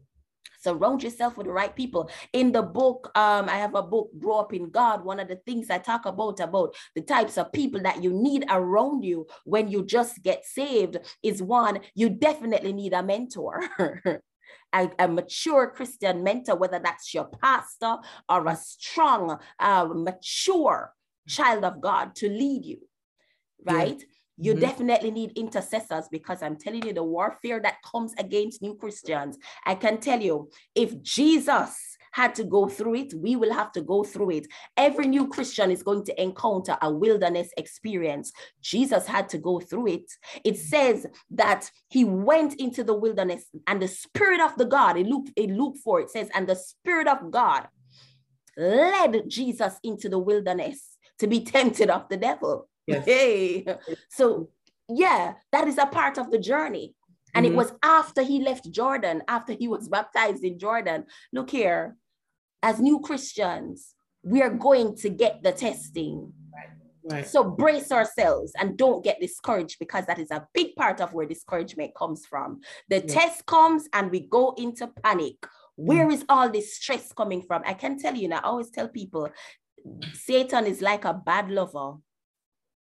Surround 0.65 1.03
yourself 1.03 1.37
with 1.37 1.45
the 1.45 1.53
right 1.53 1.75
people. 1.75 2.09
In 2.33 2.51
the 2.51 2.63
book, 2.63 3.11
um, 3.13 3.47
I 3.47 3.57
have 3.57 3.75
a 3.75 3.83
book, 3.83 4.09
Grow 4.17 4.39
Up 4.39 4.51
in 4.51 4.71
God. 4.71 5.05
One 5.05 5.19
of 5.19 5.27
the 5.27 5.35
things 5.35 5.69
I 5.69 5.77
talk 5.77 6.07
about 6.07 6.39
about 6.39 6.75
the 6.95 7.01
types 7.01 7.37
of 7.37 7.53
people 7.53 7.81
that 7.83 8.03
you 8.03 8.11
need 8.11 8.45
around 8.49 9.03
you 9.03 9.27
when 9.43 9.67
you 9.67 9.85
just 9.85 10.23
get 10.23 10.43
saved 10.43 10.97
is 11.21 11.43
one, 11.43 11.81
you 11.93 12.09
definitely 12.09 12.73
need 12.73 12.93
a 12.93 13.03
mentor. 13.03 13.61
a, 14.73 14.89
a, 14.97 15.07
mature 15.07 15.67
Christian 15.67 16.23
mentor, 16.23 16.55
whether 16.55 16.79
that's 16.79 17.13
your 17.13 17.25
pastor 17.25 17.97
or 18.27 18.47
a 18.47 18.55
strong, 18.55 19.39
uh, 19.59 19.85
mature 19.93 20.93
child 21.27 21.63
of 21.63 21.79
God 21.79 22.15
to 22.15 22.27
lead 22.27 22.65
you, 22.65 22.79
right? 23.63 23.99
Yeah. 23.99 24.05
You 24.37 24.53
mm-hmm. 24.53 24.61
definitely 24.61 25.11
need 25.11 25.31
intercessors 25.37 26.07
because 26.11 26.41
I'm 26.41 26.57
telling 26.57 26.85
you 26.85 26.93
the 26.93 27.03
warfare 27.03 27.59
that 27.61 27.81
comes 27.89 28.13
against 28.17 28.61
new 28.61 28.75
Christians. 28.75 29.37
I 29.65 29.75
can 29.75 29.99
tell 29.99 30.21
you, 30.21 30.49
if 30.75 31.01
Jesus 31.01 31.95
had 32.15 32.33
to 32.33 32.45
go 32.45 32.69
through 32.69 32.95
it. 32.95 33.13
We 33.13 33.35
will 33.35 33.51
have 33.51 33.73
to 33.73 33.81
go 33.81 34.01
through 34.05 34.29
it. 34.31 34.47
Every 34.77 35.05
new 35.05 35.27
Christian 35.27 35.69
is 35.69 35.83
going 35.83 36.05
to 36.05 36.21
encounter 36.21 36.77
a 36.81 36.89
wilderness 36.89 37.49
experience. 37.57 38.31
Jesus 38.61 39.05
had 39.05 39.27
to 39.29 39.37
go 39.37 39.59
through 39.59 39.87
it. 39.87 40.13
It 40.45 40.57
says 40.57 41.05
that 41.31 41.69
he 41.89 42.05
went 42.05 42.53
into 42.55 42.85
the 42.85 42.93
wilderness 42.93 43.43
and 43.67 43.81
the 43.81 43.89
Spirit 43.89 44.39
of 44.39 44.55
the 44.55 44.63
God, 44.63 44.95
in 44.95 45.09
Luke, 45.09 45.27
in 45.35 45.57
Luke 45.57 45.75
4, 45.83 46.01
it 46.01 46.09
says, 46.09 46.29
and 46.33 46.47
the 46.47 46.55
Spirit 46.55 47.09
of 47.09 47.31
God 47.31 47.67
led 48.55 49.23
Jesus 49.27 49.77
into 49.83 50.07
the 50.07 50.19
wilderness 50.19 50.97
to 51.19 51.27
be 51.27 51.41
tempted 51.41 51.89
of 51.89 52.07
the 52.07 52.15
devil. 52.15 52.69
Yes. 52.87 53.05
Hey. 53.05 53.65
So, 54.09 54.49
yeah, 54.89 55.33
that 55.51 55.67
is 55.67 55.77
a 55.77 55.85
part 55.85 56.17
of 56.17 56.31
the 56.31 56.39
journey. 56.39 56.95
And 57.33 57.45
mm-hmm. 57.45 57.53
it 57.53 57.57
was 57.57 57.73
after 57.83 58.21
he 58.21 58.41
left 58.41 58.71
Jordan, 58.71 59.23
after 59.27 59.53
he 59.53 59.67
was 59.67 59.89
baptized 59.89 60.43
in 60.43 60.57
Jordan. 60.57 61.05
Look 61.33 61.49
here, 61.49 61.95
as 62.63 62.79
new 62.79 62.99
Christians, 62.99 63.93
we 64.23 64.41
are 64.41 64.49
going 64.49 64.95
to 64.97 65.09
get 65.09 65.43
the 65.43 65.51
testing. 65.51 66.31
Right. 66.53 66.69
Right. 67.07 67.27
So 67.27 67.43
brace 67.43 67.91
ourselves 67.91 68.53
and 68.57 68.77
don't 68.77 69.03
get 69.03 69.19
discouraged 69.19 69.77
because 69.77 70.07
that 70.07 70.17
is 70.17 70.31
a 70.31 70.47
big 70.55 70.75
part 70.75 71.01
of 71.01 71.13
where 71.13 71.27
discouragement 71.27 71.93
comes 71.95 72.25
from. 72.25 72.61
The 72.89 73.01
test 73.01 73.45
comes 73.45 73.87
and 73.93 74.09
we 74.09 74.21
go 74.21 74.55
into 74.57 74.87
panic. 74.87 75.35
Where 75.75 76.07
mm. 76.07 76.13
is 76.13 76.25
all 76.29 76.49
this 76.49 76.75
stress 76.75 77.11
coming 77.13 77.43
from? 77.43 77.61
I 77.65 77.73
can 77.73 77.99
tell 77.99 78.15
you, 78.15 78.25
and 78.25 78.33
I 78.33 78.39
always 78.39 78.71
tell 78.71 78.87
people 78.87 79.29
Satan 80.13 80.65
is 80.65 80.81
like 80.81 81.05
a 81.05 81.13
bad 81.13 81.51
lover. 81.51 81.97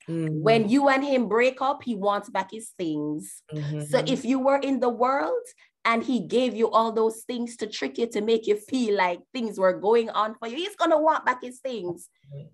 Mm-hmm. 0.09 0.43
When 0.43 0.69
you 0.69 0.89
and 0.89 1.05
him 1.05 1.29
break 1.29 1.61
up, 1.61 1.83
he 1.83 1.95
wants 1.95 2.29
back 2.31 2.51
his 2.53 2.71
things. 2.79 3.43
Mm-hmm. 3.53 3.83
So 3.83 4.03
if 4.07 4.25
you 4.25 4.39
were 4.39 4.59
in 4.59 4.81
the 4.81 4.89
world 4.89 5.43
and 5.87 6.03
he 6.03 6.21
gave 6.21 6.55
you 6.55 6.71
all 6.71 6.93
those 6.93 7.25
things 7.27 7.57
to 7.59 7.67
trick 7.67 7.99
you 7.99 8.07
to 8.07 8.21
make 8.21 8.47
you 8.47 8.57
feel 8.57 8.97
like 8.97 9.21
things 9.35 9.59
were 9.59 9.79
going 9.79 10.11
on 10.11 10.35
for 10.35 10.49
you, 10.49 10.57
he's 10.57 10.77
gonna 10.77 10.99
want 10.99 11.27
back 11.27 11.43
his 11.43 11.61
things. 11.61 12.09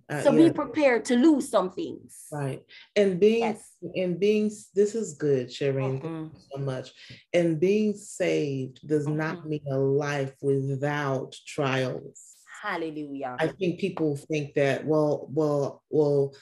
Uh, 0.09 0.21
so 0.23 0.33
yeah. 0.33 0.49
be 0.49 0.53
prepared 0.53 1.05
to 1.07 1.17
lose 1.17 1.49
some 1.49 1.71
things. 1.71 2.27
Right. 2.33 2.63
And 2.97 3.21
being 3.21 3.41
yes. 3.41 3.71
and 3.95 4.19
being 4.19 4.51
this 4.75 4.95
is 4.95 5.15
good, 5.15 5.49
Sherine. 5.49 6.03
Mm-hmm. 6.03 6.37
so 6.53 6.59
much. 6.61 6.91
And 7.33 7.61
being 7.61 7.95
saved 7.95 8.87
does 8.87 9.07
not 9.07 9.49
mean 9.49 9.63
a 9.71 9.77
life 9.77 10.35
without 10.43 11.37
trials. 11.47 12.31
Hallelujah. 12.63 13.37
I 13.39 13.49
think 13.49 13.81
people 13.81 14.17
think 14.17 14.55
that, 14.55 14.85
well, 14.85 15.29
well, 15.31 15.83
well, 15.89 16.35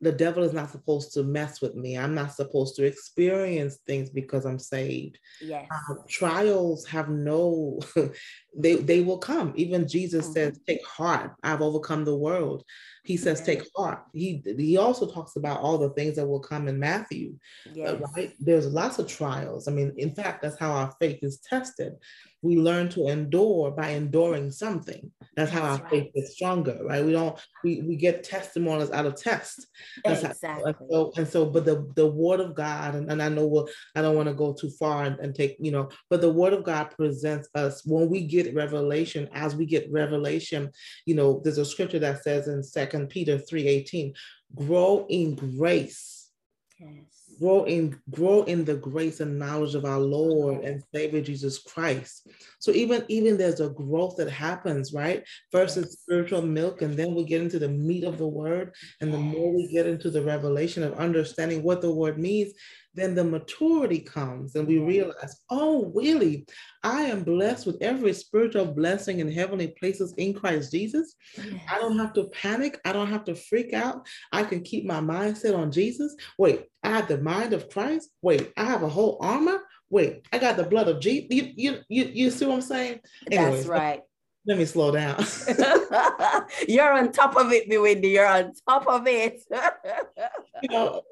the 0.00 0.12
devil 0.12 0.44
is 0.44 0.52
not 0.52 0.70
supposed 0.70 1.12
to 1.14 1.24
mess 1.24 1.60
with 1.60 1.74
me. 1.74 1.98
I'm 1.98 2.14
not 2.14 2.32
supposed 2.32 2.76
to 2.76 2.84
experience 2.84 3.78
things 3.86 4.10
because 4.10 4.46
I'm 4.46 4.58
saved. 4.58 5.18
Yes. 5.40 5.66
Uh, 5.70 5.94
trials 6.08 6.86
have 6.86 7.08
no, 7.08 7.80
they, 8.56 8.76
they 8.76 9.00
will 9.00 9.18
come. 9.18 9.52
Even 9.56 9.88
Jesus 9.88 10.24
mm-hmm. 10.24 10.34
says, 10.34 10.60
take 10.66 10.84
heart. 10.84 11.32
I've 11.42 11.62
overcome 11.62 12.04
the 12.04 12.16
world. 12.16 12.64
He 13.04 13.16
says, 13.16 13.40
take 13.40 13.62
heart. 13.76 14.04
He, 14.12 14.42
he 14.44 14.76
also 14.76 15.10
talks 15.10 15.36
about 15.36 15.60
all 15.60 15.78
the 15.78 15.90
things 15.90 16.16
that 16.16 16.26
will 16.26 16.40
come 16.40 16.68
in 16.68 16.78
Matthew. 16.78 17.34
Uh, 17.66 17.70
yes. 17.74 18.02
Right? 18.14 18.34
There's 18.40 18.66
lots 18.66 18.98
of 18.98 19.06
trials. 19.06 19.68
I 19.68 19.72
mean, 19.72 19.94
in 19.96 20.14
fact, 20.14 20.42
that's 20.42 20.58
how 20.58 20.72
our 20.72 20.94
faith 21.00 21.20
is 21.22 21.38
tested 21.38 21.94
we 22.42 22.56
learn 22.56 22.88
to 22.90 23.08
endure 23.08 23.70
by 23.72 23.90
enduring 23.90 24.50
something. 24.50 25.10
That's 25.36 25.50
how 25.50 25.62
That's 25.62 25.78
our 25.78 25.84
right. 25.84 25.90
faith 25.90 26.12
is 26.14 26.32
stronger, 26.32 26.78
right? 26.84 27.04
We 27.04 27.12
don't 27.12 27.38
we, 27.64 27.82
we 27.82 27.96
get 27.96 28.22
testimonies 28.22 28.90
out 28.90 29.06
of 29.06 29.20
tests. 29.20 29.66
That's 30.04 30.22
exactly. 30.22 30.72
How, 30.72 30.78
and 30.78 30.90
so 30.90 31.12
and 31.16 31.28
so, 31.28 31.46
but 31.46 31.64
the 31.64 31.90
the 31.96 32.06
word 32.06 32.40
of 32.40 32.54
God, 32.54 32.94
and, 32.94 33.10
and 33.10 33.20
I 33.22 33.28
know 33.28 33.46
we'll, 33.46 33.68
I 33.96 34.02
don't 34.02 34.16
want 34.16 34.28
to 34.28 34.34
go 34.34 34.52
too 34.52 34.70
far 34.70 35.04
and, 35.04 35.18
and 35.18 35.34
take, 35.34 35.56
you 35.58 35.72
know, 35.72 35.88
but 36.10 36.20
the 36.20 36.32
word 36.32 36.52
of 36.52 36.64
God 36.64 36.90
presents 36.96 37.48
us 37.54 37.82
when 37.84 38.08
we 38.08 38.22
get 38.22 38.47
revelation, 38.54 39.28
as 39.32 39.54
we 39.54 39.66
get 39.66 39.90
revelation, 39.90 40.70
you 41.06 41.14
know, 41.14 41.40
there's 41.42 41.58
a 41.58 41.64
scripture 41.64 41.98
that 42.00 42.22
says 42.22 42.48
in 42.48 42.62
Second 42.62 43.08
Peter 43.08 43.38
3 43.38 43.66
18, 43.66 44.14
grow 44.54 45.06
in 45.08 45.34
grace. 45.34 46.30
Yes 46.78 47.18
grow 47.38 47.64
in 47.64 47.98
grow 48.10 48.42
in 48.44 48.64
the 48.64 48.74
grace 48.74 49.20
and 49.20 49.38
knowledge 49.38 49.74
of 49.74 49.84
our 49.84 49.98
Lord 49.98 50.64
and 50.64 50.82
Savior 50.94 51.20
Jesus 51.20 51.58
Christ. 51.58 52.28
So 52.58 52.72
even 52.72 53.04
even 53.08 53.36
there's 53.36 53.60
a 53.60 53.70
growth 53.70 54.16
that 54.16 54.30
happens, 54.30 54.92
right? 54.92 55.24
First 55.52 55.76
yes. 55.76 55.86
it's 55.86 56.00
spiritual 56.00 56.42
milk, 56.42 56.82
and 56.82 56.94
then 56.94 57.14
we 57.14 57.24
get 57.24 57.42
into 57.42 57.58
the 57.58 57.68
meat 57.68 58.04
of 58.04 58.18
the 58.18 58.26
word. 58.26 58.74
And 59.00 59.12
the 59.12 59.18
more 59.18 59.54
we 59.54 59.68
get 59.68 59.86
into 59.86 60.10
the 60.10 60.22
revelation 60.22 60.82
of 60.82 60.94
understanding 60.94 61.62
what 61.62 61.80
the 61.80 61.92
word 61.92 62.18
means, 62.18 62.52
then 62.94 63.14
the 63.14 63.24
maturity 63.24 64.00
comes 64.00 64.54
and 64.54 64.66
we 64.66 64.76
mm. 64.76 64.86
realize, 64.86 65.40
oh, 65.50 65.92
really, 65.94 66.46
I 66.82 67.02
am 67.02 67.22
blessed 67.22 67.66
with 67.66 67.76
every 67.80 68.12
spiritual 68.12 68.66
blessing 68.66 69.20
in 69.20 69.30
heavenly 69.30 69.68
places 69.68 70.14
in 70.16 70.34
Christ 70.34 70.72
Jesus. 70.72 71.14
Yes. 71.36 71.62
I 71.70 71.78
don't 71.78 71.98
have 71.98 72.12
to 72.14 72.24
panic. 72.24 72.80
I 72.84 72.92
don't 72.92 73.10
have 73.10 73.24
to 73.24 73.34
freak 73.34 73.72
out. 73.72 74.06
I 74.32 74.42
can 74.42 74.62
keep 74.62 74.84
my 74.84 75.00
mindset 75.00 75.56
on 75.56 75.70
Jesus. 75.70 76.16
Wait, 76.38 76.66
I 76.82 76.90
have 76.90 77.08
the 77.08 77.18
mind 77.18 77.52
of 77.52 77.70
Christ. 77.70 78.10
Wait, 78.22 78.52
I 78.56 78.64
have 78.64 78.82
a 78.82 78.88
whole 78.88 79.18
armor. 79.20 79.60
Wait, 79.90 80.26
I 80.32 80.38
got 80.38 80.56
the 80.56 80.64
blood 80.64 80.88
of 80.88 81.00
Jesus. 81.00 81.28
You, 81.30 81.52
you, 81.56 81.78
you, 81.88 82.04
you 82.12 82.30
see 82.30 82.46
what 82.46 82.56
I'm 82.56 82.60
saying? 82.62 83.00
Anyways, 83.30 83.54
That's 83.54 83.66
right. 83.66 84.02
Let 84.46 84.56
me 84.56 84.64
slow 84.64 84.90
down. 84.92 85.22
You're 86.68 86.92
on 86.92 87.12
top 87.12 87.36
of 87.36 87.52
it, 87.52 87.66
Wendy. 87.68 88.08
You're 88.08 88.26
on 88.26 88.52
top 88.66 88.86
of 88.86 89.06
it. 89.06 89.42
you 90.62 90.68
know, 90.70 91.02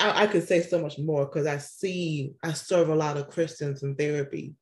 I, 0.00 0.22
I 0.24 0.26
could 0.26 0.46
say 0.46 0.62
so 0.62 0.78
much 0.78 0.98
more 0.98 1.26
because 1.26 1.46
I 1.46 1.58
see, 1.58 2.32
I 2.42 2.52
serve 2.52 2.88
a 2.88 2.94
lot 2.94 3.16
of 3.16 3.30
Christians 3.30 3.82
in 3.82 3.94
therapy, 3.94 4.54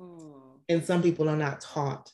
mm. 0.00 0.58
and 0.68 0.84
some 0.84 1.02
people 1.02 1.28
are 1.28 1.36
not 1.36 1.60
taught. 1.60 2.10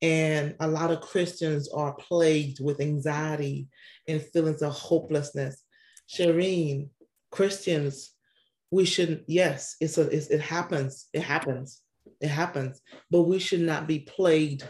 And 0.00 0.54
a 0.60 0.68
lot 0.68 0.92
of 0.92 1.00
Christians 1.00 1.68
are 1.70 1.94
plagued 1.94 2.64
with 2.64 2.80
anxiety 2.80 3.66
and 4.06 4.22
feelings 4.22 4.62
of 4.62 4.72
hopelessness. 4.72 5.64
Sherine, 6.08 6.90
Christians, 7.32 8.12
we 8.70 8.84
should, 8.84 9.24
yes, 9.26 9.76
it's 9.80 9.98
a, 9.98 10.02
it's, 10.02 10.28
it 10.28 10.40
happens, 10.40 11.08
it 11.12 11.22
happens, 11.22 11.82
it 12.20 12.28
happens, 12.28 12.80
but 13.10 13.22
we 13.22 13.38
should 13.38 13.60
not 13.60 13.86
be 13.86 14.00
plagued 14.00 14.64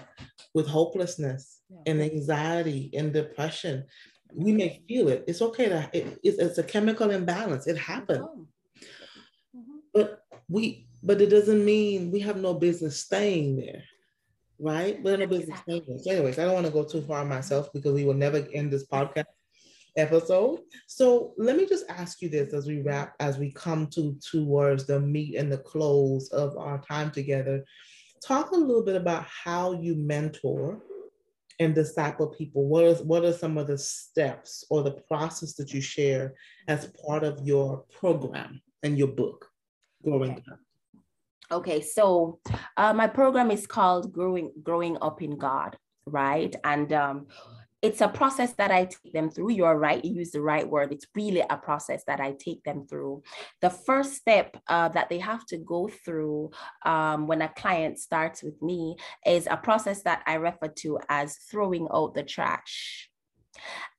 with 0.54 0.66
hopelessness 0.66 1.60
yeah. 1.68 1.92
and 1.92 2.00
anxiety 2.00 2.90
and 2.94 3.12
depression 3.12 3.84
we 4.34 4.52
may 4.52 4.82
feel 4.88 5.08
it. 5.08 5.24
It's 5.26 5.42
okay 5.42 5.68
to 5.68 5.90
it, 5.92 6.18
it's, 6.22 6.38
it's, 6.38 6.58
a 6.58 6.62
chemical 6.62 7.10
imbalance. 7.10 7.66
It 7.66 7.78
happens. 7.78 8.20
Mm-hmm. 8.20 9.78
But 9.94 10.22
we 10.48 10.86
but 11.02 11.20
it 11.20 11.30
doesn't 11.30 11.64
mean 11.64 12.10
we 12.10 12.20
have 12.20 12.36
no 12.36 12.54
business 12.54 13.00
staying 13.00 13.56
there. 13.56 13.84
Right? 14.58 15.02
We 15.02 15.10
have 15.10 15.20
no 15.20 15.26
business 15.26 15.60
staying 15.60 15.84
there. 15.86 15.98
So 15.98 16.10
anyways, 16.10 16.38
I 16.38 16.44
don't 16.44 16.54
want 16.54 16.66
to 16.66 16.72
go 16.72 16.84
too 16.84 17.02
far 17.02 17.24
myself 17.24 17.72
because 17.72 17.94
we 17.94 18.04
will 18.04 18.14
never 18.14 18.46
end 18.52 18.72
this 18.72 18.86
podcast 18.86 19.24
episode. 19.96 20.60
So 20.86 21.34
let 21.38 21.56
me 21.56 21.66
just 21.66 21.84
ask 21.88 22.20
you 22.22 22.28
this 22.28 22.52
as 22.52 22.66
we 22.66 22.80
wrap, 22.80 23.14
as 23.20 23.38
we 23.38 23.52
come 23.52 23.86
to 23.88 24.18
towards 24.30 24.86
the 24.86 25.00
meat 25.00 25.36
and 25.36 25.50
the 25.50 25.58
close 25.58 26.28
of 26.30 26.56
our 26.56 26.78
time 26.78 27.10
together. 27.10 27.64
Talk 28.24 28.50
a 28.50 28.56
little 28.56 28.84
bit 28.84 28.96
about 28.96 29.24
how 29.24 29.72
you 29.72 29.94
mentor 29.94 30.82
and 31.58 31.74
disciple 31.74 32.28
people? 32.28 32.66
What 32.66 32.84
is 32.84 33.02
what 33.02 33.24
are 33.24 33.32
some 33.32 33.58
of 33.58 33.66
the 33.66 33.78
steps 33.78 34.64
or 34.70 34.82
the 34.82 34.92
process 35.08 35.54
that 35.54 35.72
you 35.72 35.80
share 35.80 36.34
as 36.68 36.92
part 37.06 37.24
of 37.24 37.46
your 37.46 37.84
program 37.90 38.60
and 38.82 38.98
your 38.98 39.08
book, 39.08 39.46
Growing 40.02 40.32
okay. 40.32 40.42
Up? 40.52 40.58
Okay, 41.50 41.80
so 41.80 42.40
uh, 42.76 42.92
my 42.92 43.06
program 43.06 43.50
is 43.50 43.66
called 43.66 44.12
Growing 44.12 44.52
Growing 44.62 44.96
Up 45.00 45.22
in 45.22 45.38
God, 45.38 45.76
right? 46.06 46.54
And 46.64 46.92
um, 46.92 47.26
it's 47.80 48.00
a 48.00 48.08
process 48.08 48.54
that 48.54 48.70
I 48.70 48.86
take 48.86 49.12
them 49.12 49.30
through. 49.30 49.52
You're 49.52 49.78
right, 49.78 50.04
you 50.04 50.14
use 50.14 50.32
the 50.32 50.40
right 50.40 50.68
word. 50.68 50.92
It's 50.92 51.06
really 51.14 51.44
a 51.48 51.56
process 51.56 52.02
that 52.06 52.20
I 52.20 52.32
take 52.32 52.64
them 52.64 52.86
through. 52.86 53.22
The 53.60 53.70
first 53.70 54.14
step 54.14 54.56
uh, 54.66 54.88
that 54.90 55.08
they 55.08 55.18
have 55.18 55.46
to 55.46 55.58
go 55.58 55.88
through 56.04 56.50
um, 56.84 57.26
when 57.26 57.42
a 57.42 57.48
client 57.48 57.98
starts 57.98 58.42
with 58.42 58.60
me 58.60 58.96
is 59.24 59.46
a 59.48 59.56
process 59.56 60.02
that 60.02 60.22
I 60.26 60.34
refer 60.34 60.68
to 60.68 60.98
as 61.08 61.36
throwing 61.50 61.86
out 61.92 62.14
the 62.14 62.24
trash. 62.24 63.10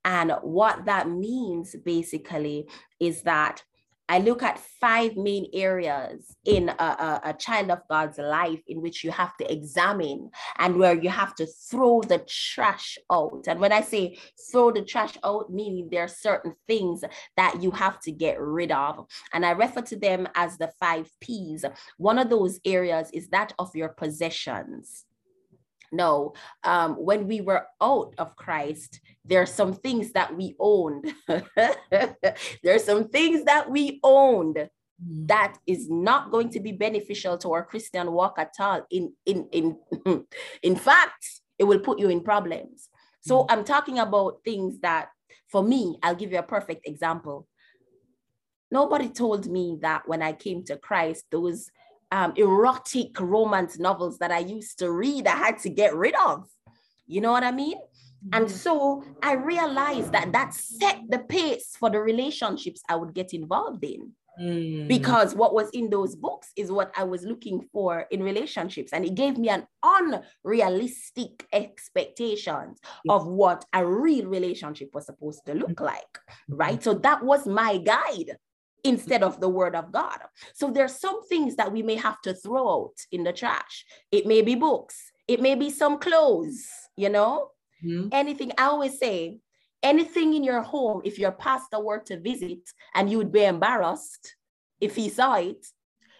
And 0.03 0.33
what 0.41 0.85
that 0.85 1.09
means 1.09 1.75
basically 1.83 2.67
is 2.99 3.23
that 3.23 3.63
I 4.09 4.17
look 4.17 4.41
at 4.41 4.59
five 4.81 5.15
main 5.15 5.51
areas 5.53 6.35
in 6.43 6.69
a, 6.69 6.83
a, 6.83 7.21
a, 7.25 7.33
child 7.33 7.69
of 7.69 7.87
God's 7.87 8.17
life 8.17 8.59
in 8.67 8.81
which 8.81 9.03
you 9.03 9.11
have 9.11 9.37
to 9.37 9.51
examine 9.51 10.31
and 10.57 10.77
where 10.77 10.99
you 10.99 11.09
have 11.09 11.35
to 11.35 11.45
throw 11.45 12.01
the 12.01 12.17
trash 12.27 12.97
out. 13.11 13.45
And 13.45 13.59
when 13.59 13.71
I 13.71 13.81
say 13.81 14.17
throw 14.51 14.71
the 14.71 14.81
trash 14.81 15.15
out, 15.23 15.51
meaning 15.51 15.89
there 15.91 16.05
are 16.05 16.07
certain 16.07 16.55
things 16.67 17.03
that 17.37 17.61
you 17.61 17.69
have 17.69 17.99
to 18.01 18.11
get 18.11 18.41
rid 18.41 18.71
of. 18.71 19.05
And 19.31 19.45
I 19.45 19.51
refer 19.51 19.81
to 19.81 19.95
them 19.95 20.27
as 20.33 20.57
the 20.57 20.71
five 20.79 21.07
P's. 21.21 21.63
One 21.97 22.17
of 22.17 22.31
those 22.31 22.59
areas 22.65 23.11
is 23.13 23.27
that 23.29 23.53
of 23.59 23.75
your 23.75 23.89
possessions. 23.89 25.05
No, 25.91 26.33
um, 26.63 26.95
when 26.95 27.27
we 27.27 27.41
were 27.41 27.65
out 27.81 28.13
of 28.17 28.35
Christ, 28.35 28.99
there 29.25 29.41
are 29.41 29.47
some 29.47 29.73
things 29.73 30.11
that 30.11 30.35
we 30.35 30.55
owned. 30.59 31.11
there 31.27 32.75
are 32.75 32.79
some 32.79 33.09
things 33.09 33.43
that 33.45 33.69
we 33.69 33.99
owned 34.03 34.55
mm. 34.55 35.27
that 35.27 35.57
is 35.65 35.89
not 35.89 36.31
going 36.31 36.49
to 36.49 36.59
be 36.59 36.71
beneficial 36.71 37.37
to 37.39 37.53
our 37.53 37.63
Christian 37.63 38.11
walk 38.11 38.37
at 38.37 38.53
all. 38.59 38.85
In 38.91 39.13
in 39.25 39.47
in 39.51 39.77
in 40.63 40.75
fact, 40.75 41.41
it 41.57 41.63
will 41.63 41.79
put 41.79 41.99
you 41.99 42.09
in 42.09 42.21
problems. 42.21 42.89
So 43.21 43.43
mm. 43.43 43.45
I'm 43.49 43.63
talking 43.63 43.99
about 43.99 44.41
things 44.45 44.79
that 44.81 45.09
for 45.47 45.63
me, 45.63 45.97
I'll 46.03 46.15
give 46.15 46.31
you 46.31 46.39
a 46.39 46.43
perfect 46.43 46.87
example. 46.87 47.47
Nobody 48.71 49.09
told 49.09 49.47
me 49.47 49.79
that 49.81 50.07
when 50.07 50.21
I 50.21 50.33
came 50.33 50.63
to 50.65 50.77
Christ, 50.77 51.25
those 51.31 51.71
um, 52.11 52.33
erotic 52.35 53.19
romance 53.19 53.79
novels 53.79 54.17
that 54.19 54.31
I 54.31 54.39
used 54.39 54.79
to 54.79 54.91
read, 54.91 55.27
I 55.27 55.35
had 55.35 55.59
to 55.59 55.69
get 55.69 55.95
rid 55.95 56.15
of. 56.15 56.47
You 57.07 57.21
know 57.21 57.31
what 57.31 57.43
I 57.43 57.51
mean? 57.51 57.77
And 58.33 58.45
mm-hmm. 58.45 58.55
so 58.55 59.03
I 59.23 59.33
realized 59.33 60.11
that 60.11 60.31
that 60.33 60.53
set 60.53 60.99
the 61.09 61.19
pace 61.19 61.75
for 61.79 61.89
the 61.89 61.99
relationships 61.99 62.81
I 62.89 62.95
would 62.95 63.13
get 63.13 63.33
involved 63.33 63.83
in. 63.83 64.11
Mm. 64.39 64.87
Because 64.87 65.35
what 65.35 65.53
was 65.53 65.69
in 65.71 65.89
those 65.89 66.15
books 66.15 66.51
is 66.55 66.71
what 66.71 66.93
I 66.95 67.03
was 67.03 67.23
looking 67.23 67.67
for 67.73 68.05
in 68.09 68.23
relationships. 68.23 68.93
And 68.93 69.03
it 69.05 69.15
gave 69.15 69.37
me 69.37 69.49
an 69.49 69.67
unrealistic 69.83 71.45
expectations 71.51 72.79
yes. 73.03 73.13
of 73.13 73.27
what 73.27 73.65
a 73.73 73.85
real 73.85 74.27
relationship 74.27 74.89
was 74.93 75.07
supposed 75.07 75.45
to 75.47 75.55
look 75.55 75.81
like. 75.81 76.13
Mm-hmm. 76.49 76.55
Right. 76.55 76.83
So 76.83 76.93
that 76.93 77.23
was 77.23 77.47
my 77.47 77.77
guide 77.79 78.37
instead 78.83 79.23
of 79.23 79.39
the 79.39 79.49
word 79.49 79.75
of 79.75 79.91
God. 79.91 80.19
So 80.53 80.71
there's 80.71 80.99
some 80.99 81.27
things 81.27 81.55
that 81.55 81.71
we 81.71 81.81
may 81.81 81.95
have 81.95 82.21
to 82.21 82.33
throw 82.33 82.85
out 82.85 82.95
in 83.11 83.23
the 83.23 83.33
trash. 83.33 83.85
It 84.11 84.25
may 84.25 84.41
be 84.41 84.55
books, 84.55 85.11
it 85.27 85.41
may 85.41 85.55
be 85.55 85.69
some 85.69 85.99
clothes, 85.99 86.65
you 86.95 87.09
know, 87.09 87.51
mm-hmm. 87.83 88.09
anything. 88.11 88.51
I 88.57 88.65
always 88.65 88.99
say, 88.99 89.39
anything 89.83 90.33
in 90.33 90.43
your 90.43 90.61
home, 90.61 91.01
if 91.03 91.17
your 91.19 91.31
pastor 91.31 91.79
were 91.79 91.99
to 91.99 92.19
visit 92.19 92.59
and 92.93 93.09
you 93.09 93.17
would 93.17 93.31
be 93.31 93.43
embarrassed 93.43 94.35
if 94.81 94.95
he 94.95 95.09
saw 95.09 95.35
it, 95.35 95.65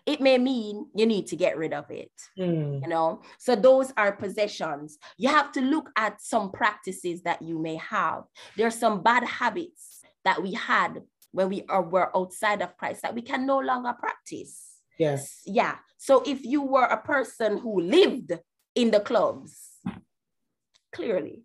it 0.06 0.22
may 0.22 0.38
mean 0.38 0.88
you 0.96 1.06
need 1.06 1.28
to 1.28 1.36
get 1.36 1.58
rid 1.58 1.74
of 1.74 1.90
it. 1.92 2.12
Mm. 2.38 2.82
You 2.82 2.88
know, 2.88 3.22
so 3.38 3.56
those 3.56 3.94
are 3.96 4.12
possessions. 4.12 4.98
You 5.18 5.30
have 5.30 5.52
to 5.54 5.62
look 5.62 5.90
at 5.96 6.22
some 6.22 6.52
practices 6.52 7.22
that 7.24 7.42
you 7.42 7.60
may 7.60 7.76
have. 7.76 8.24
There 8.58 8.68
are 8.68 8.72
some 8.72 9.04
bad 9.04 9.24
habits 9.24 10.02
that 10.26 10.42
we 10.42 10.54
had 10.54 11.02
when 11.32 11.50
we 11.50 11.64
are 11.70 11.82
were 11.82 12.16
outside 12.16 12.62
of 12.62 12.78
Christ 12.78 13.02
that 13.04 13.16
we 13.16 13.22
can 13.22 13.46
no 13.46 13.60
longer 13.60 13.94
practice. 13.94 14.78
Yes. 14.98 15.42
Yeah. 15.46 15.76
So 15.98 16.24
if 16.26 16.44
you 16.44 16.62
were 16.62 16.86
a 16.86 17.02
person 17.02 17.58
who 17.58 17.82
lived 17.82 18.34
in 18.76 18.92
the 18.92 19.00
clubs, 19.00 19.70
clearly 20.92 21.44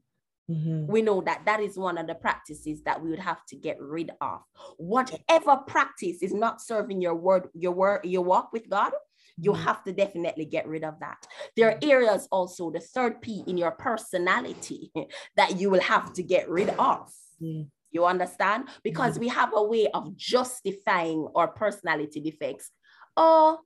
Mm-hmm. 0.51 0.87
We 0.87 1.03
know 1.03 1.23
that 1.23 1.43
that 1.47 1.61
is 1.61 1.79
one 1.79 1.97
of 1.97 2.07
the 2.07 2.15
practices 2.15 2.83
that 2.83 3.03
we 3.03 3.11
would 3.11 3.19
have 3.19 3.45
to 3.47 3.57
get 3.57 3.81
rid 3.81 4.11
of. 4.21 4.41
Whatever 4.77 5.57
practice 5.67 6.23
is 6.23 6.35
not 6.35 6.61
serving 6.61 7.01
your 7.01 7.15
word, 7.15 7.49
your 7.55 7.73
word, 7.73 8.01
your 8.05 8.23
walk 8.23 8.53
with 8.53 8.69
God, 8.69 8.93
you 9.39 9.53
mm-hmm. 9.53 9.63
have 9.63 9.83
to 9.85 9.93
definitely 9.93 10.45
get 10.45 10.69
rid 10.69 10.85
of 10.85 11.01
that. 11.01 11.27
There 11.57 11.71
are 11.71 11.79
areas 11.83 12.29
also, 12.31 12.71
the 12.71 12.81
third 12.81 13.23
P 13.23 13.43
in 13.47 13.57
your 13.57 13.71
personality 13.71 14.93
that 15.37 15.59
you 15.59 15.71
will 15.71 15.81
have 15.81 16.13
to 16.15 16.23
get 16.23 16.49
rid 16.49 16.69
of. 16.71 17.11
Mm-hmm. 17.43 17.63
You 17.95 18.05
understand? 18.05 18.69
Because 18.83 19.13
mm-hmm. 19.13 19.21
we 19.21 19.29
have 19.29 19.53
a 19.55 19.63
way 19.63 19.89
of 19.95 20.17
justifying 20.17 21.29
our 21.35 21.49
personality 21.49 22.21
defects. 22.21 22.71
Oh, 23.17 23.61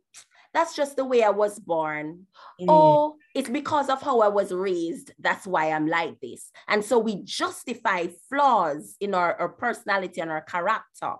that's 0.52 0.76
just 0.76 0.96
the 0.96 1.04
way 1.04 1.22
I 1.22 1.30
was 1.30 1.58
born. 1.58 2.26
Mm. 2.60 2.66
Oh, 2.68 3.16
it's 3.34 3.48
because 3.48 3.88
of 3.88 4.02
how 4.02 4.20
I 4.20 4.28
was 4.28 4.52
raised. 4.52 5.12
That's 5.18 5.46
why 5.46 5.72
I'm 5.72 5.86
like 5.86 6.20
this. 6.20 6.50
And 6.68 6.84
so 6.84 6.98
we 6.98 7.22
justify 7.22 8.08
flaws 8.28 8.96
in 9.00 9.14
our, 9.14 9.34
our 9.40 9.48
personality 9.48 10.20
and 10.20 10.30
our 10.30 10.42
character, 10.42 11.14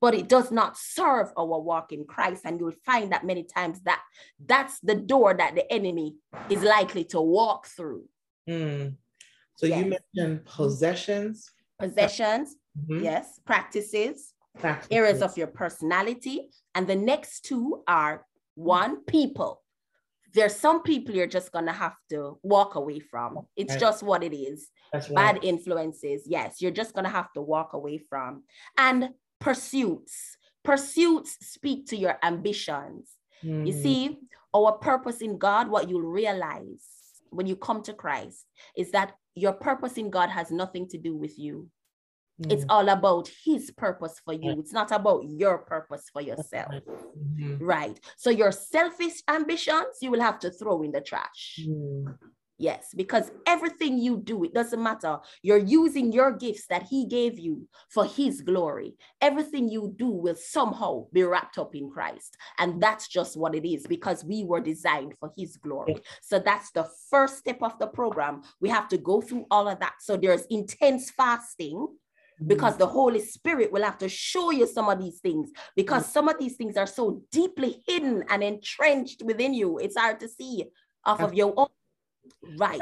but 0.00 0.14
it 0.14 0.28
does 0.28 0.50
not 0.50 0.78
serve 0.78 1.32
our 1.36 1.60
walk 1.60 1.92
in 1.92 2.04
Christ. 2.04 2.42
And 2.46 2.58
you'll 2.58 2.72
find 2.86 3.12
that 3.12 3.26
many 3.26 3.44
times 3.44 3.80
that 3.82 4.00
that's 4.44 4.80
the 4.80 4.94
door 4.94 5.34
that 5.34 5.54
the 5.54 5.70
enemy 5.70 6.16
is 6.48 6.62
likely 6.62 7.04
to 7.04 7.20
walk 7.20 7.66
through. 7.66 8.04
Mm. 8.48 8.96
So 9.56 9.66
yes. 9.66 9.84
you 9.84 9.98
mentioned 10.16 10.46
possessions. 10.46 11.50
Possessions, 11.82 12.56
mm-hmm. 12.78 13.04
yes, 13.04 13.40
practices, 13.44 14.34
practices, 14.58 14.88
areas 14.90 15.22
of 15.22 15.36
your 15.36 15.48
personality. 15.48 16.50
And 16.74 16.86
the 16.86 16.96
next 16.96 17.44
two 17.44 17.82
are 17.86 18.26
one, 18.54 19.04
people. 19.04 19.62
There's 20.34 20.56
some 20.56 20.82
people 20.82 21.14
you're 21.14 21.26
just 21.26 21.52
gonna 21.52 21.72
have 21.72 21.96
to 22.08 22.38
walk 22.42 22.74
away 22.74 23.00
from. 23.00 23.46
It's 23.56 23.72
right. 23.72 23.80
just 23.80 24.02
what 24.02 24.22
it 24.22 24.34
is. 24.34 24.70
Right. 24.94 25.14
Bad 25.14 25.38
influences. 25.42 26.22
Yes, 26.26 26.62
you're 26.62 26.70
just 26.70 26.94
gonna 26.94 27.10
have 27.10 27.32
to 27.34 27.42
walk 27.42 27.74
away 27.74 27.98
from. 27.98 28.44
And 28.78 29.10
pursuits. 29.40 30.38
Pursuits 30.64 31.36
speak 31.40 31.86
to 31.88 31.96
your 31.96 32.18
ambitions. 32.22 33.10
Mm. 33.44 33.66
You 33.66 33.72
see, 33.72 34.18
our 34.54 34.72
purpose 34.72 35.20
in 35.20 35.38
God, 35.38 35.68
what 35.68 35.88
you'll 35.88 36.02
realize 36.02 36.86
when 37.30 37.46
you 37.46 37.56
come 37.56 37.82
to 37.82 37.92
Christ 37.92 38.46
is 38.76 38.90
that 38.92 39.14
your 39.34 39.52
purpose 39.52 39.94
in 39.94 40.10
God 40.10 40.28
has 40.28 40.50
nothing 40.50 40.88
to 40.88 40.98
do 40.98 41.16
with 41.16 41.38
you. 41.38 41.68
It's 42.48 42.64
mm. 42.64 42.70
all 42.70 42.88
about 42.88 43.30
his 43.44 43.70
purpose 43.70 44.20
for 44.24 44.34
you. 44.34 44.58
It's 44.58 44.72
not 44.72 44.90
about 44.90 45.24
your 45.24 45.58
purpose 45.58 46.08
for 46.12 46.22
yourself. 46.22 46.72
Mm-hmm. 46.72 47.64
Right. 47.64 47.98
So 48.16 48.30
your 48.30 48.50
selfish 48.50 49.22
ambitions, 49.28 49.98
you 50.00 50.10
will 50.10 50.20
have 50.20 50.38
to 50.40 50.50
throw 50.50 50.82
in 50.82 50.92
the 50.92 51.00
trash. 51.00 51.60
Mm. 51.62 52.16
Yes, 52.62 52.94
because 52.94 53.32
everything 53.44 53.98
you 53.98 54.18
do, 54.18 54.44
it 54.44 54.54
doesn't 54.54 54.80
matter. 54.80 55.18
You're 55.42 55.58
using 55.58 56.12
your 56.12 56.30
gifts 56.30 56.68
that 56.68 56.84
He 56.84 57.06
gave 57.06 57.36
you 57.36 57.66
for 57.90 58.04
His 58.04 58.40
glory. 58.40 58.94
Everything 59.20 59.68
you 59.68 59.92
do 59.96 60.06
will 60.06 60.36
somehow 60.36 61.06
be 61.12 61.24
wrapped 61.24 61.58
up 61.58 61.74
in 61.74 61.90
Christ. 61.90 62.36
And 62.60 62.80
that's 62.80 63.08
just 63.08 63.36
what 63.36 63.56
it 63.56 63.68
is 63.68 63.84
because 63.88 64.24
we 64.24 64.44
were 64.44 64.60
designed 64.60 65.14
for 65.18 65.32
His 65.36 65.56
glory. 65.56 65.96
So 66.20 66.38
that's 66.38 66.70
the 66.70 66.88
first 67.10 67.38
step 67.38 67.60
of 67.62 67.76
the 67.80 67.88
program. 67.88 68.42
We 68.60 68.68
have 68.68 68.86
to 68.90 68.96
go 68.96 69.20
through 69.20 69.46
all 69.50 69.66
of 69.66 69.80
that. 69.80 69.94
So 69.98 70.16
there's 70.16 70.46
intense 70.48 71.10
fasting 71.10 71.88
because 72.46 72.76
the 72.76 72.86
Holy 72.86 73.18
Spirit 73.18 73.72
will 73.72 73.82
have 73.82 73.98
to 73.98 74.08
show 74.08 74.52
you 74.52 74.68
some 74.68 74.88
of 74.88 75.00
these 75.00 75.18
things 75.18 75.50
because 75.74 76.06
some 76.06 76.28
of 76.28 76.38
these 76.38 76.54
things 76.54 76.76
are 76.76 76.86
so 76.86 77.22
deeply 77.32 77.82
hidden 77.88 78.22
and 78.28 78.44
entrenched 78.44 79.20
within 79.24 79.52
you. 79.52 79.78
It's 79.78 79.96
hard 79.96 80.20
to 80.20 80.28
see 80.28 80.66
off 81.04 81.20
of 81.22 81.34
your 81.34 81.52
own. 81.56 81.66
Right. 82.56 82.80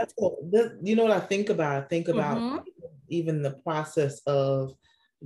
You 0.82 0.96
know 0.96 1.04
what 1.04 1.12
I 1.12 1.20
think 1.20 1.50
about? 1.50 1.82
I 1.82 1.86
think 1.86 2.08
about 2.08 2.38
mm-hmm. 2.38 2.58
even 3.08 3.42
the 3.42 3.52
process 3.52 4.20
of 4.26 4.74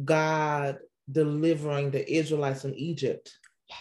God 0.04 0.78
delivering 1.10 1.90
the 1.90 2.10
Israelites 2.10 2.62
from 2.62 2.74
Egypt. 2.76 3.32
Yes. 3.68 3.78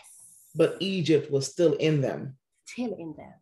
But 0.56 0.77
Egypt 0.79 1.32
was 1.32 1.47
still 1.47 1.73
in 1.73 2.01
them. 2.01 2.38
Still 2.65 2.95
in 2.95 3.13
them. 3.15 3.34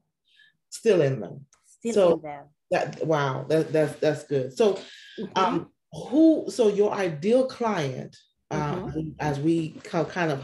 Still 0.69 1.01
in 1.01 1.19
them. 1.19 1.45
Still 1.79 1.93
so 1.93 2.13
in 2.13 2.21
them. 2.21 2.45
That 2.71 3.05
wow, 3.05 3.45
that, 3.49 3.73
that's 3.73 3.99
that's 3.99 4.23
good. 4.23 4.55
So 4.55 4.73
mm-hmm. 5.19 5.25
um 5.35 5.71
who 5.93 6.45
so 6.49 6.69
your 6.69 6.93
ideal 6.93 7.45
client 7.45 8.15
uh, 8.49 8.75
mm-hmm. 8.75 9.09
as 9.19 9.39
we 9.39 9.69
kind 9.83 10.31
of 10.31 10.43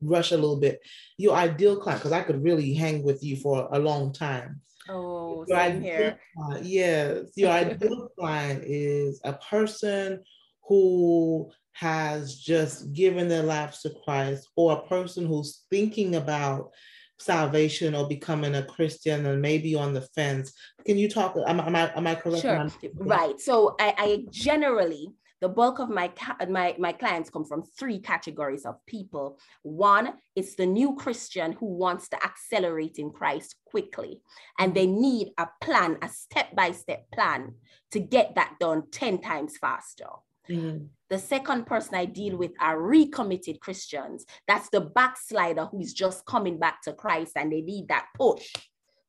rush 0.00 0.32
a 0.32 0.36
little 0.36 0.58
bit 0.58 0.80
your 1.18 1.34
ideal 1.34 1.76
client 1.76 2.00
because 2.00 2.12
i 2.12 2.22
could 2.22 2.42
really 2.42 2.72
hang 2.74 3.02
with 3.02 3.22
you 3.22 3.36
for 3.36 3.68
a 3.72 3.78
long 3.78 4.12
time 4.12 4.60
oh 4.88 5.44
your 5.48 5.58
same 5.58 5.82
here 5.82 6.18
client, 6.36 6.64
yes 6.64 7.30
your 7.36 7.50
ideal 7.50 8.08
client 8.18 8.62
is 8.64 9.20
a 9.24 9.32
person 9.34 10.20
who 10.66 11.50
has 11.72 12.36
just 12.36 12.92
given 12.92 13.28
their 13.28 13.42
lives 13.42 13.82
to 13.82 13.90
christ 14.04 14.48
or 14.56 14.72
a 14.72 14.88
person 14.88 15.26
who's 15.26 15.64
thinking 15.70 16.14
about 16.16 16.70
salvation 17.18 17.94
or 17.94 18.08
becoming 18.08 18.54
a 18.56 18.62
Christian 18.62 19.24
and 19.26 19.40
maybe 19.40 19.74
on 19.74 19.94
the 19.94 20.00
fence. 20.00 20.52
Can 20.84 20.98
you 20.98 21.08
talk? 21.08 21.36
Am, 21.46 21.60
am 21.60 21.76
I 21.76 21.92
am 21.94 22.06
I 22.06 22.14
correct? 22.14 22.42
Sure. 22.42 22.68
Right. 22.94 23.40
So 23.40 23.76
I, 23.78 23.94
I 23.96 24.24
generally 24.30 25.08
the 25.44 25.48
bulk 25.50 25.78
of 25.78 25.90
my, 25.90 26.10
my 26.48 26.74
my 26.78 26.92
clients 26.92 27.28
come 27.28 27.44
from 27.44 27.62
three 27.78 27.98
categories 27.98 28.64
of 28.64 28.76
people 28.86 29.38
one 29.62 30.14
it's 30.34 30.54
the 30.54 30.64
new 30.64 30.94
christian 30.94 31.52
who 31.52 31.66
wants 31.66 32.08
to 32.08 32.16
accelerate 32.24 32.96
in 32.96 33.10
christ 33.10 33.56
quickly 33.66 34.22
and 34.58 34.74
they 34.74 34.86
need 34.86 35.28
a 35.36 35.46
plan 35.60 35.98
a 36.00 36.08
step-by-step 36.08 37.04
plan 37.12 37.52
to 37.90 38.00
get 38.00 38.34
that 38.36 38.54
done 38.58 38.84
10 38.90 39.20
times 39.20 39.58
faster 39.58 40.10
mm-hmm. 40.48 40.86
The 41.10 41.18
second 41.18 41.66
person 41.66 41.94
I 41.94 42.06
deal 42.06 42.36
with 42.36 42.52
are 42.58 42.80
recommitted 42.80 43.60
Christians. 43.60 44.24
That's 44.48 44.68
the 44.70 44.80
backslider 44.80 45.66
who 45.66 45.80
is 45.80 45.92
just 45.92 46.24
coming 46.26 46.58
back 46.58 46.82
to 46.84 46.92
Christ 46.92 47.34
and 47.36 47.52
they 47.52 47.60
need 47.60 47.86
that 47.88 48.06
push 48.16 48.50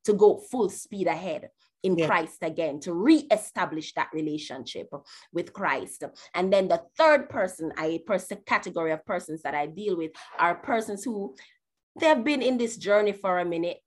to 0.04 0.12
go 0.12 0.38
full 0.50 0.68
speed 0.68 1.08
ahead 1.08 1.48
in 1.86 1.96
yeah. 1.96 2.06
Christ 2.08 2.40
again 2.42 2.80
to 2.80 2.92
re-establish 2.92 3.94
that 3.94 4.10
relationship 4.12 4.88
with 5.32 5.52
Christ. 5.52 6.02
And 6.34 6.52
then 6.52 6.66
the 6.66 6.82
third 6.98 7.28
person, 7.28 7.72
I 7.76 8.00
person 8.06 8.38
category 8.44 8.92
of 8.92 9.06
persons 9.06 9.40
that 9.42 9.54
I 9.54 9.66
deal 9.66 9.96
with 9.96 10.10
are 10.38 10.56
persons 10.56 11.04
who 11.04 11.34
they've 12.00 12.24
been 12.24 12.42
in 12.42 12.58
this 12.58 12.76
journey 12.76 13.12
for 13.12 13.38
a 13.38 13.44
minute, 13.44 13.78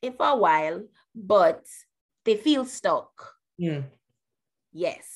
if 0.00 0.14
for 0.14 0.28
a 0.28 0.36
while, 0.36 0.78
but 1.14 1.64
they 2.24 2.36
feel 2.36 2.64
stuck. 2.64 3.10
Yeah. 3.58 3.82
Yes. 4.72 5.06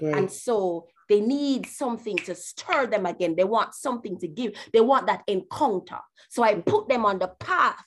Great. 0.00 0.16
And 0.16 0.30
so 0.30 0.88
They 1.08 1.20
need 1.20 1.66
something 1.66 2.16
to 2.18 2.34
stir 2.34 2.86
them 2.86 3.06
again. 3.06 3.34
They 3.34 3.44
want 3.44 3.74
something 3.74 4.18
to 4.18 4.28
give. 4.28 4.52
They 4.72 4.80
want 4.80 5.06
that 5.06 5.22
encounter. 5.26 6.00
So 6.28 6.42
I 6.42 6.56
put 6.56 6.88
them 6.88 7.06
on 7.06 7.18
the 7.18 7.28
path 7.28 7.82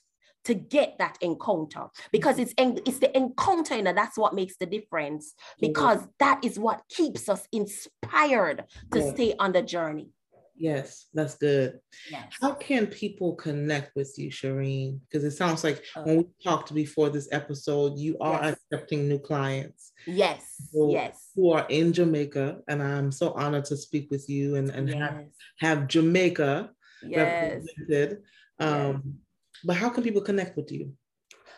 to 0.46 0.54
get 0.54 0.98
that 0.98 1.18
encounter 1.22 1.88
because 2.12 2.40
it's 2.40 2.54
it's 2.58 3.00
the 3.00 3.16
encounter 3.16 3.76
and 3.76 3.88
that's 3.88 4.18
what 4.18 4.34
makes 4.34 4.58
the 4.58 4.66
difference 4.66 5.34
because 5.60 6.08
that 6.20 6.44
is 6.44 6.58
what 6.58 6.82
keeps 6.90 7.30
us 7.30 7.48
inspired 7.52 8.66
to 8.92 9.00
yeah. 9.00 9.14
stay 9.14 9.34
on 9.40 9.52
the 9.52 9.62
journey 9.62 10.10
Yes, 10.62 11.08
that's 11.16 11.38
good. 11.38 11.80
Yes. 12.12 12.34
How 12.40 12.54
can 12.54 12.86
people 12.86 13.34
connect 13.34 13.96
with 13.96 14.14
you, 14.20 14.30
sherine 14.30 15.00
Because 15.10 15.24
it 15.24 15.32
sounds 15.32 15.64
like 15.64 15.84
oh. 15.96 16.04
when 16.04 16.18
we 16.18 16.26
talked 16.44 16.72
before 16.76 17.10
this 17.10 17.28
episode, 17.32 17.98
you 17.98 18.16
are 18.22 18.44
yes. 18.44 18.60
accepting 18.72 19.08
new 19.10 19.18
clients. 19.18 19.92
Yes. 20.06 20.70
yes. 20.72 21.30
Who 21.36 21.52
are 21.52 21.66
in 21.68 21.94
Jamaica. 21.94 22.60
And 22.68 22.84
I'm 22.84 23.12
so 23.12 23.32
honored 23.32 23.66
to 23.66 23.76
speak 23.76 24.12
with 24.12 24.30
you 24.30 24.56
and, 24.56 24.70
and 24.70 24.88
yes. 24.88 25.00
have, 25.00 25.26
have 25.58 25.88
Jamaica 25.88 26.70
yes. 27.02 27.64
represented. 27.88 28.22
Um, 28.60 29.02
yes. 29.04 29.14
But 29.64 29.78
how 29.78 29.90
can 29.90 30.04
people 30.04 30.22
connect 30.22 30.58
with 30.58 30.72
you? 30.72 30.94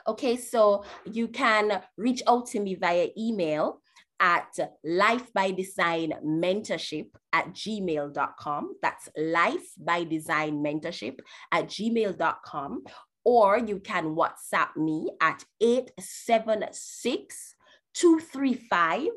Okay, 0.06 0.36
so 0.36 0.84
you 1.06 1.30
can 1.30 1.82
reach 1.98 2.22
out 2.28 2.48
to 2.48 2.60
me 2.60 2.76
via 2.76 3.08
email 3.18 3.80
at 4.20 4.54
life 4.84 5.32
by 5.34 5.52
design 5.52 6.12
mentorship 6.26 7.08
at 7.32 7.54
gmail.com. 7.54 8.76
That's 8.82 9.08
life 9.18 9.72
by 9.78 10.04
design 10.04 10.62
mentorship 10.64 11.20
at 11.52 11.68
gmail.com. 11.68 12.84
Or 13.26 13.58
you 13.58 13.80
can 13.80 14.16
WhatsApp 14.16 14.76
me 14.76 15.10
at 15.22 15.46
876 15.62 17.56
235 17.94 19.08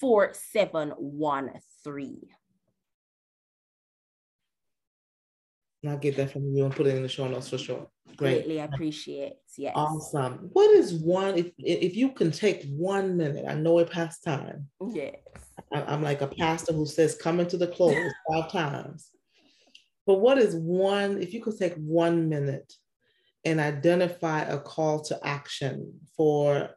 4713. 0.00 2.20
I'll 5.88 5.98
get 5.98 6.16
that 6.16 6.32
from 6.32 6.54
you 6.54 6.64
and 6.64 6.74
put 6.74 6.86
it 6.86 6.96
in 6.96 7.02
the 7.02 7.08
show 7.08 7.28
notes 7.28 7.48
for 7.48 7.58
sure. 7.58 7.88
Great. 8.16 8.44
Greatly 8.44 8.58
appreciate. 8.60 9.34
Yes. 9.56 9.72
Awesome. 9.74 10.50
What 10.52 10.70
is 10.70 10.94
one 10.94 11.36
if 11.36 11.50
if 11.58 11.96
you 11.96 12.12
can 12.12 12.30
take 12.30 12.64
one 12.68 13.16
minute? 13.16 13.44
I 13.48 13.54
know 13.54 13.78
it 13.80 13.90
past 13.90 14.22
time. 14.22 14.68
Yes. 14.92 15.16
I, 15.72 15.92
am 15.92 16.02
like 16.02 16.20
a 16.20 16.28
pastor 16.28 16.72
who 16.72 16.86
says 16.86 17.16
coming 17.16 17.46
to 17.48 17.56
the 17.56 17.66
close 17.66 17.96
five 18.32 18.50
times. 18.50 19.10
But 20.06 20.20
what 20.20 20.38
is 20.38 20.54
one, 20.54 21.20
if 21.20 21.32
you 21.32 21.42
could 21.42 21.58
take 21.58 21.74
one 21.76 22.28
minute 22.28 22.72
and 23.44 23.58
identify 23.58 24.42
a 24.42 24.58
call 24.58 25.00
to 25.04 25.18
action 25.26 26.00
for 26.16 26.70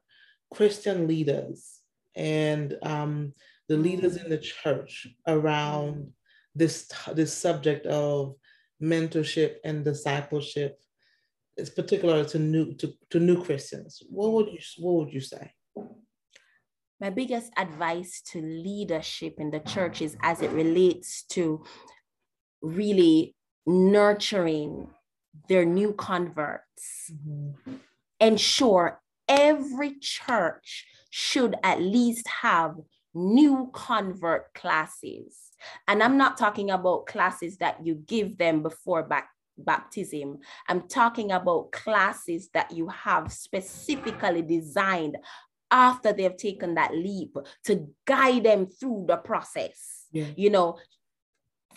Christian 0.54 1.08
leaders 1.08 1.82
and 2.15 2.78
um, 2.84 3.34
the 3.67 3.78
leaders 3.78 4.15
in 4.15 4.30
the 4.30 4.38
church 4.38 5.08
around 5.28 6.12
this, 6.56 6.89
this 7.13 7.34
subject 7.34 7.86
of 7.86 8.36
mentorship 8.82 9.56
and 9.63 9.84
discipleship 9.84 10.80
it's 11.58 11.70
particular 11.72 12.24
to 12.24 12.40
new 12.40 12.74
to, 12.76 12.94
to 13.10 13.20
new 13.20 13.44
Christians. 13.44 14.02
What 14.10 14.32
would 14.34 14.48
you 14.48 14.60
what 14.78 14.94
would 14.94 15.13
you 15.13 15.22
say? 15.22 15.52
My 17.00 17.10
biggest 17.10 17.52
advice 17.58 18.22
to 18.32 18.42
leadership 18.42 19.36
in 19.40 19.52
the 19.52 19.60
church 19.60 20.02
is 20.02 20.18
as 20.24 20.42
it 20.42 20.52
relates 20.52 21.24
to 21.30 21.63
really 22.62 23.36
nurturing 23.66 24.88
their 25.48 25.66
new 25.66 25.94
converts. 25.94 27.12
Mm-hmm. 27.12 27.76
Ensure 28.20 29.00
every 29.28 30.00
church 30.00 30.88
should 31.12 31.56
at 31.63 31.82
least 31.82 32.28
have 32.42 32.76
new 33.13 33.70
convert 33.74 34.54
classes. 34.56 35.46
And 35.88 36.02
I'm 36.04 36.17
not 36.17 36.38
talking 36.38 36.72
about 36.72 37.08
classes 37.08 37.58
that 37.58 37.86
you 37.86 37.96
give 37.96 38.38
them 38.38 38.63
before 38.63 39.04
back 39.04 39.30
baptism. 39.58 40.39
I'm 40.67 40.88
talking 40.88 41.32
about 41.32 41.72
classes 41.72 42.50
that 42.54 42.72
you 42.72 42.88
have 42.89 43.32
specifically 43.32 44.41
designed 44.41 45.17
after 45.72 46.13
they've 46.13 46.38
taken 46.38 46.76
that 46.76 46.93
leap 46.93 47.36
to 47.65 47.88
guide 48.06 48.43
them 48.43 48.67
through 48.67 49.06
the 49.08 49.17
process. 49.17 50.06
Yeah. 50.12 50.28
You 50.36 50.50
know, 50.50 50.78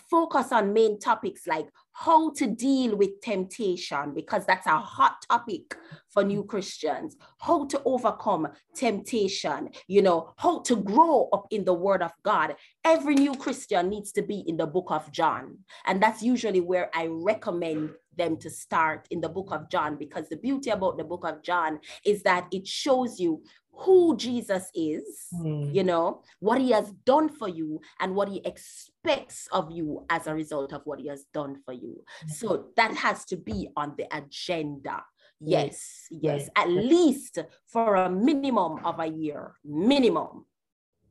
focus 0.09 0.51
on 0.51 0.73
main 0.73 0.99
topics 0.99 1.47
like 1.47 1.67
how 1.93 2.31
to 2.31 2.47
deal 2.47 2.95
with 2.95 3.21
temptation, 3.21 4.13
because 4.13 4.45
that's 4.45 4.67
a 4.67 4.77
hot 4.77 5.17
topic 5.29 5.75
for 6.09 6.23
new 6.23 6.43
Christians, 6.43 7.15
how 7.39 7.65
to 7.67 7.81
overcome 7.85 8.47
temptation, 8.75 9.69
you 9.87 10.01
know, 10.01 10.33
how 10.37 10.59
to 10.61 10.75
grow 10.75 11.29
up 11.33 11.47
in 11.51 11.65
the 11.65 11.73
word 11.73 12.01
of 12.01 12.11
God. 12.23 12.55
Every 12.83 13.15
new 13.15 13.35
Christian 13.35 13.89
needs 13.89 14.11
to 14.13 14.21
be 14.21 14.43
in 14.47 14.57
the 14.57 14.67
book 14.67 14.87
of 14.89 15.11
John. 15.11 15.59
And 15.85 16.01
that's 16.01 16.23
usually 16.23 16.61
where 16.61 16.89
I 16.93 17.07
recommend 17.09 17.91
them 18.17 18.37
to 18.37 18.49
start 18.49 19.07
in 19.09 19.21
the 19.21 19.29
book 19.29 19.49
of 19.51 19.69
John 19.69 19.95
because 19.95 20.27
the 20.29 20.35
beauty 20.35 20.69
about 20.69 20.97
the 20.97 21.03
book 21.03 21.25
of 21.25 21.41
John 21.43 21.79
is 22.05 22.23
that 22.23 22.47
it 22.51 22.67
shows 22.67 23.19
you 23.19 23.43
who 23.73 24.15
Jesus 24.17 24.69
is, 24.75 25.27
mm. 25.33 25.73
you 25.73 25.83
know, 25.83 26.21
what 26.39 26.61
he 26.61 26.71
has 26.71 26.91
done 27.05 27.29
for 27.29 27.47
you 27.47 27.81
and 27.99 28.15
what 28.15 28.29
he 28.29 28.41
expects 28.45 29.47
of 29.51 29.71
you 29.71 30.05
as 30.09 30.27
a 30.27 30.33
result 30.33 30.73
of 30.73 30.81
what 30.85 30.99
he 30.99 31.07
has 31.07 31.25
done 31.33 31.57
for 31.65 31.73
you. 31.73 32.03
Mm. 32.25 32.31
So 32.31 32.65
that 32.75 32.95
has 32.95 33.25
to 33.25 33.37
be 33.37 33.69
on 33.75 33.95
the 33.97 34.07
agenda. 34.15 35.03
Yes, 35.43 36.05
yes, 36.11 36.49
right. 36.55 36.67
at 36.67 36.69
least 36.69 37.39
for 37.65 37.95
a 37.95 38.09
minimum 38.09 38.85
of 38.85 38.99
a 38.99 39.07
year, 39.07 39.55
minimum 39.65 40.45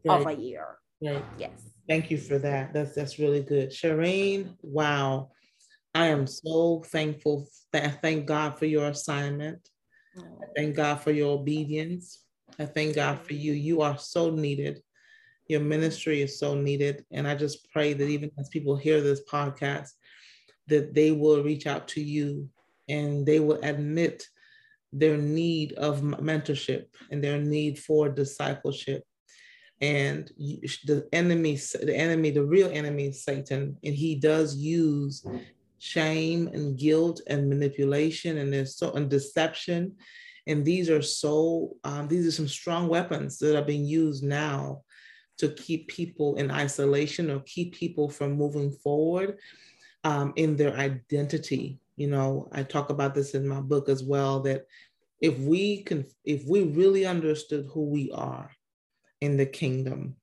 right. 0.04 0.20
of 0.20 0.26
a 0.28 0.32
year. 0.32 0.78
Right. 1.02 1.24
Yes. 1.36 1.50
Thank 1.88 2.12
you 2.12 2.18
for 2.18 2.38
that. 2.38 2.72
That's 2.72 2.94
that's 2.94 3.18
really 3.18 3.42
good. 3.42 3.70
Sherine, 3.70 4.54
wow. 4.62 5.30
I 5.94 6.06
am 6.06 6.28
so 6.28 6.84
thankful. 6.86 7.48
That 7.72 7.84
I 7.84 7.88
thank 7.88 8.26
God 8.26 8.58
for 8.58 8.66
your 8.66 8.86
assignment. 8.88 9.68
I 10.16 10.46
thank 10.56 10.76
God 10.76 11.00
for 11.00 11.10
your 11.10 11.38
obedience. 11.38 12.24
I 12.58 12.66
thank 12.66 12.96
God 12.96 13.20
for 13.20 13.34
you. 13.34 13.52
You 13.52 13.82
are 13.82 13.98
so 13.98 14.30
needed. 14.30 14.82
Your 15.48 15.60
ministry 15.60 16.22
is 16.22 16.38
so 16.38 16.54
needed. 16.54 17.04
And 17.10 17.26
I 17.26 17.34
just 17.34 17.70
pray 17.72 17.92
that 17.92 18.08
even 18.08 18.30
as 18.38 18.48
people 18.48 18.76
hear 18.76 19.00
this 19.00 19.22
podcast, 19.24 19.90
that 20.68 20.94
they 20.94 21.12
will 21.12 21.42
reach 21.42 21.66
out 21.66 21.88
to 21.88 22.00
you 22.00 22.48
and 22.88 23.26
they 23.26 23.40
will 23.40 23.58
admit 23.62 24.26
their 24.92 25.16
need 25.16 25.72
of 25.74 26.00
mentorship 26.00 26.86
and 27.10 27.22
their 27.22 27.38
need 27.38 27.78
for 27.78 28.08
discipleship. 28.08 29.04
And 29.80 30.30
the 30.36 31.08
enemy, 31.12 31.56
the 31.56 31.96
enemy, 31.96 32.30
the 32.30 32.44
real 32.44 32.70
enemy 32.70 33.06
is 33.06 33.24
Satan, 33.24 33.76
and 33.82 33.94
he 33.94 34.14
does 34.14 34.56
use 34.56 35.24
shame 35.80 36.48
and 36.48 36.78
guilt 36.78 37.22
and 37.26 37.48
manipulation 37.48 38.36
and 38.36 38.52
there's 38.52 38.76
so 38.76 38.92
and 38.92 39.08
deception 39.08 39.96
and 40.50 40.64
these 40.64 40.90
are 40.90 41.02
so 41.02 41.76
um, 41.84 42.08
these 42.08 42.26
are 42.26 42.32
some 42.32 42.48
strong 42.48 42.88
weapons 42.88 43.38
that 43.38 43.56
are 43.56 43.64
being 43.64 43.84
used 43.84 44.24
now 44.24 44.82
to 45.38 45.48
keep 45.50 45.88
people 45.88 46.36
in 46.36 46.50
isolation 46.50 47.30
or 47.30 47.40
keep 47.40 47.74
people 47.74 48.08
from 48.08 48.32
moving 48.32 48.70
forward 48.70 49.38
um, 50.04 50.32
in 50.36 50.56
their 50.56 50.76
identity. 50.76 51.78
You 51.96 52.08
know 52.08 52.48
i 52.52 52.62
talk 52.62 52.88
about 52.88 53.14
this 53.14 53.34
in 53.34 53.46
my 53.46 53.60
book 53.60 53.88
as 53.88 54.02
well 54.02 54.40
that 54.40 54.64
if 55.20 55.38
we 55.38 55.82
can 55.82 56.06
if 56.24 56.46
we 56.46 56.62
really 56.62 57.04
understood 57.04 57.66
who 57.72 57.84
we 57.90 58.10
are 58.12 58.50
in 59.20 59.36
the 59.36 59.46
kingdom 59.46 60.16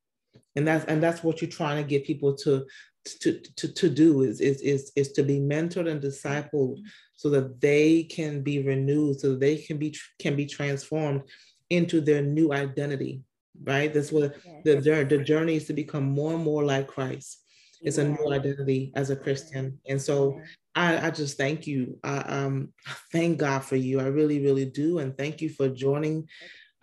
and 0.57 0.67
that's 0.67 0.83
and 0.85 1.01
that's 1.01 1.23
what 1.23 1.41
you're 1.41 1.49
trying 1.49 1.81
to 1.81 1.87
get 1.87 2.05
people 2.05 2.35
to 2.35 2.65
to, 3.21 3.39
to, 3.55 3.73
to 3.73 3.89
do 3.89 4.23
is, 4.23 4.41
is, 4.41 4.59
is, 4.61 4.91
is 4.97 5.13
to 5.13 5.23
be 5.23 5.39
mentored 5.39 5.89
and 5.89 6.01
discipled 6.01 6.79
so 7.15 7.29
that 7.29 7.61
they 7.61 8.03
can 8.03 8.41
be 8.41 8.61
renewed, 8.61 9.17
so 9.19 9.29
that 9.29 9.39
they 9.39 9.57
can 9.57 9.77
be 9.77 9.95
can 10.19 10.35
be 10.35 10.45
transformed 10.45 11.21
into 11.69 12.01
their 12.01 12.21
new 12.21 12.51
identity. 12.51 13.21
Right. 13.63 13.91
That's 13.93 14.11
what 14.11 14.35
the, 14.65 14.75
the 15.09 15.23
journey 15.23 15.55
is 15.55 15.65
to 15.65 15.73
become 15.73 16.03
more 16.03 16.33
and 16.33 16.43
more 16.43 16.63
like 16.63 16.87
Christ. 16.87 17.43
It's 17.81 17.97
a 17.97 18.07
new 18.07 18.31
identity 18.31 18.91
as 18.95 19.09
a 19.09 19.15
Christian. 19.15 19.79
And 19.87 20.01
so 20.01 20.41
I, 20.75 21.07
I 21.07 21.11
just 21.11 21.37
thank 21.37 21.65
you. 21.65 21.97
I 22.03 22.17
um 22.19 22.73
thank 23.11 23.39
God 23.39 23.63
for 23.63 23.75
you. 23.75 23.99
I 23.99 24.07
really, 24.07 24.43
really 24.43 24.65
do. 24.65 24.99
And 24.99 25.17
thank 25.17 25.41
you 25.41 25.49
for 25.49 25.69
joining 25.69 26.27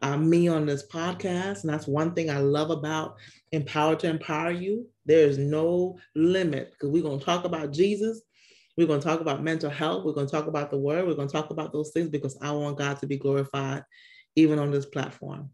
uh, 0.02 0.16
me 0.16 0.48
on 0.48 0.66
this 0.66 0.86
podcast. 0.86 1.62
And 1.62 1.72
that's 1.72 1.86
one 1.86 2.14
thing 2.14 2.28
I 2.30 2.38
love 2.38 2.70
about 2.70 3.16
Empowered 3.54 4.00
to 4.00 4.08
Empower 4.08 4.50
You. 4.50 4.86
There 5.06 5.26
is 5.26 5.38
no 5.38 5.98
limit 6.14 6.72
because 6.72 6.90
we're 6.90 7.02
going 7.02 7.18
to 7.18 7.24
talk 7.24 7.44
about 7.44 7.72
Jesus. 7.72 8.22
We're 8.76 8.86
going 8.86 9.00
to 9.00 9.06
talk 9.06 9.20
about 9.20 9.42
mental 9.42 9.70
health. 9.70 10.04
We're 10.04 10.12
going 10.12 10.26
to 10.26 10.32
talk 10.32 10.46
about 10.46 10.70
the 10.70 10.78
word. 10.78 11.06
We're 11.06 11.14
going 11.14 11.28
to 11.28 11.32
talk 11.32 11.50
about 11.50 11.72
those 11.72 11.90
things 11.92 12.08
because 12.08 12.36
I 12.42 12.50
want 12.50 12.78
God 12.78 12.98
to 13.00 13.06
be 13.06 13.16
glorified 13.16 13.84
even 14.36 14.58
on 14.58 14.70
this 14.70 14.86
platform. 14.86 15.50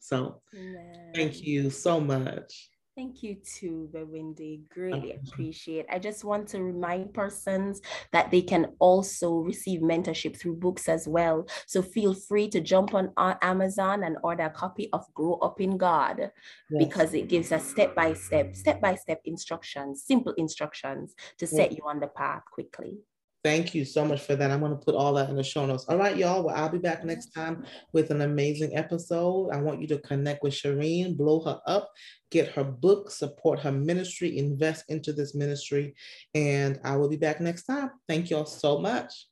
So 0.00 0.40
Amen. 0.54 1.12
thank 1.14 1.42
you 1.42 1.70
so 1.70 2.00
much. 2.00 2.70
Thank 2.96 3.24
you 3.24 3.36
too, 3.44 3.88
Wendy. 3.92 4.62
Greatly 4.72 5.14
appreciate. 5.14 5.86
I 5.90 5.98
just 5.98 6.22
want 6.22 6.46
to 6.48 6.62
remind 6.62 7.12
persons 7.12 7.80
that 8.12 8.30
they 8.30 8.40
can 8.40 8.68
also 8.78 9.38
receive 9.38 9.80
mentorship 9.80 10.38
through 10.38 10.56
books 10.56 10.88
as 10.88 11.08
well. 11.08 11.48
So 11.66 11.82
feel 11.82 12.14
free 12.14 12.48
to 12.50 12.60
jump 12.60 12.94
on 12.94 13.12
Amazon 13.42 14.04
and 14.04 14.16
order 14.22 14.44
a 14.44 14.50
copy 14.50 14.90
of 14.92 15.12
Grow 15.12 15.34
Up 15.42 15.60
in 15.60 15.76
God 15.76 16.18
yes. 16.20 16.30
because 16.78 17.14
it 17.14 17.28
gives 17.28 17.50
us 17.50 17.68
step 17.68 17.96
by 17.96 18.14
step, 18.14 18.54
step 18.54 18.80
by 18.80 18.94
step 18.94 19.20
instructions, 19.24 20.04
simple 20.04 20.32
instructions 20.36 21.16
to 21.38 21.48
set 21.48 21.72
yes. 21.72 21.78
you 21.78 21.88
on 21.88 21.98
the 21.98 22.06
path 22.06 22.42
quickly. 22.52 23.00
Thank 23.44 23.74
you 23.74 23.84
so 23.84 24.06
much 24.06 24.22
for 24.22 24.34
that. 24.36 24.50
I'm 24.50 24.60
going 24.60 24.72
to 24.72 24.82
put 24.82 24.94
all 24.94 25.12
that 25.14 25.28
in 25.28 25.36
the 25.36 25.44
show 25.44 25.66
notes. 25.66 25.84
All 25.90 25.98
right, 25.98 26.16
y'all. 26.16 26.42
Well, 26.42 26.56
I'll 26.56 26.70
be 26.70 26.78
back 26.78 27.04
next 27.04 27.26
time 27.34 27.62
with 27.92 28.10
an 28.10 28.22
amazing 28.22 28.74
episode. 28.74 29.50
I 29.50 29.60
want 29.60 29.82
you 29.82 29.86
to 29.88 29.98
connect 29.98 30.42
with 30.42 30.54
Sherine, 30.54 31.14
blow 31.14 31.42
her 31.44 31.60
up, 31.66 31.90
get 32.30 32.48
her 32.52 32.64
book, 32.64 33.10
support 33.10 33.60
her 33.60 33.70
ministry, 33.70 34.38
invest 34.38 34.86
into 34.88 35.12
this 35.12 35.34
ministry. 35.34 35.94
And 36.34 36.80
I 36.84 36.96
will 36.96 37.10
be 37.10 37.18
back 37.18 37.42
next 37.42 37.64
time. 37.64 37.90
Thank 38.08 38.30
y'all 38.30 38.46
so 38.46 38.78
much. 38.78 39.26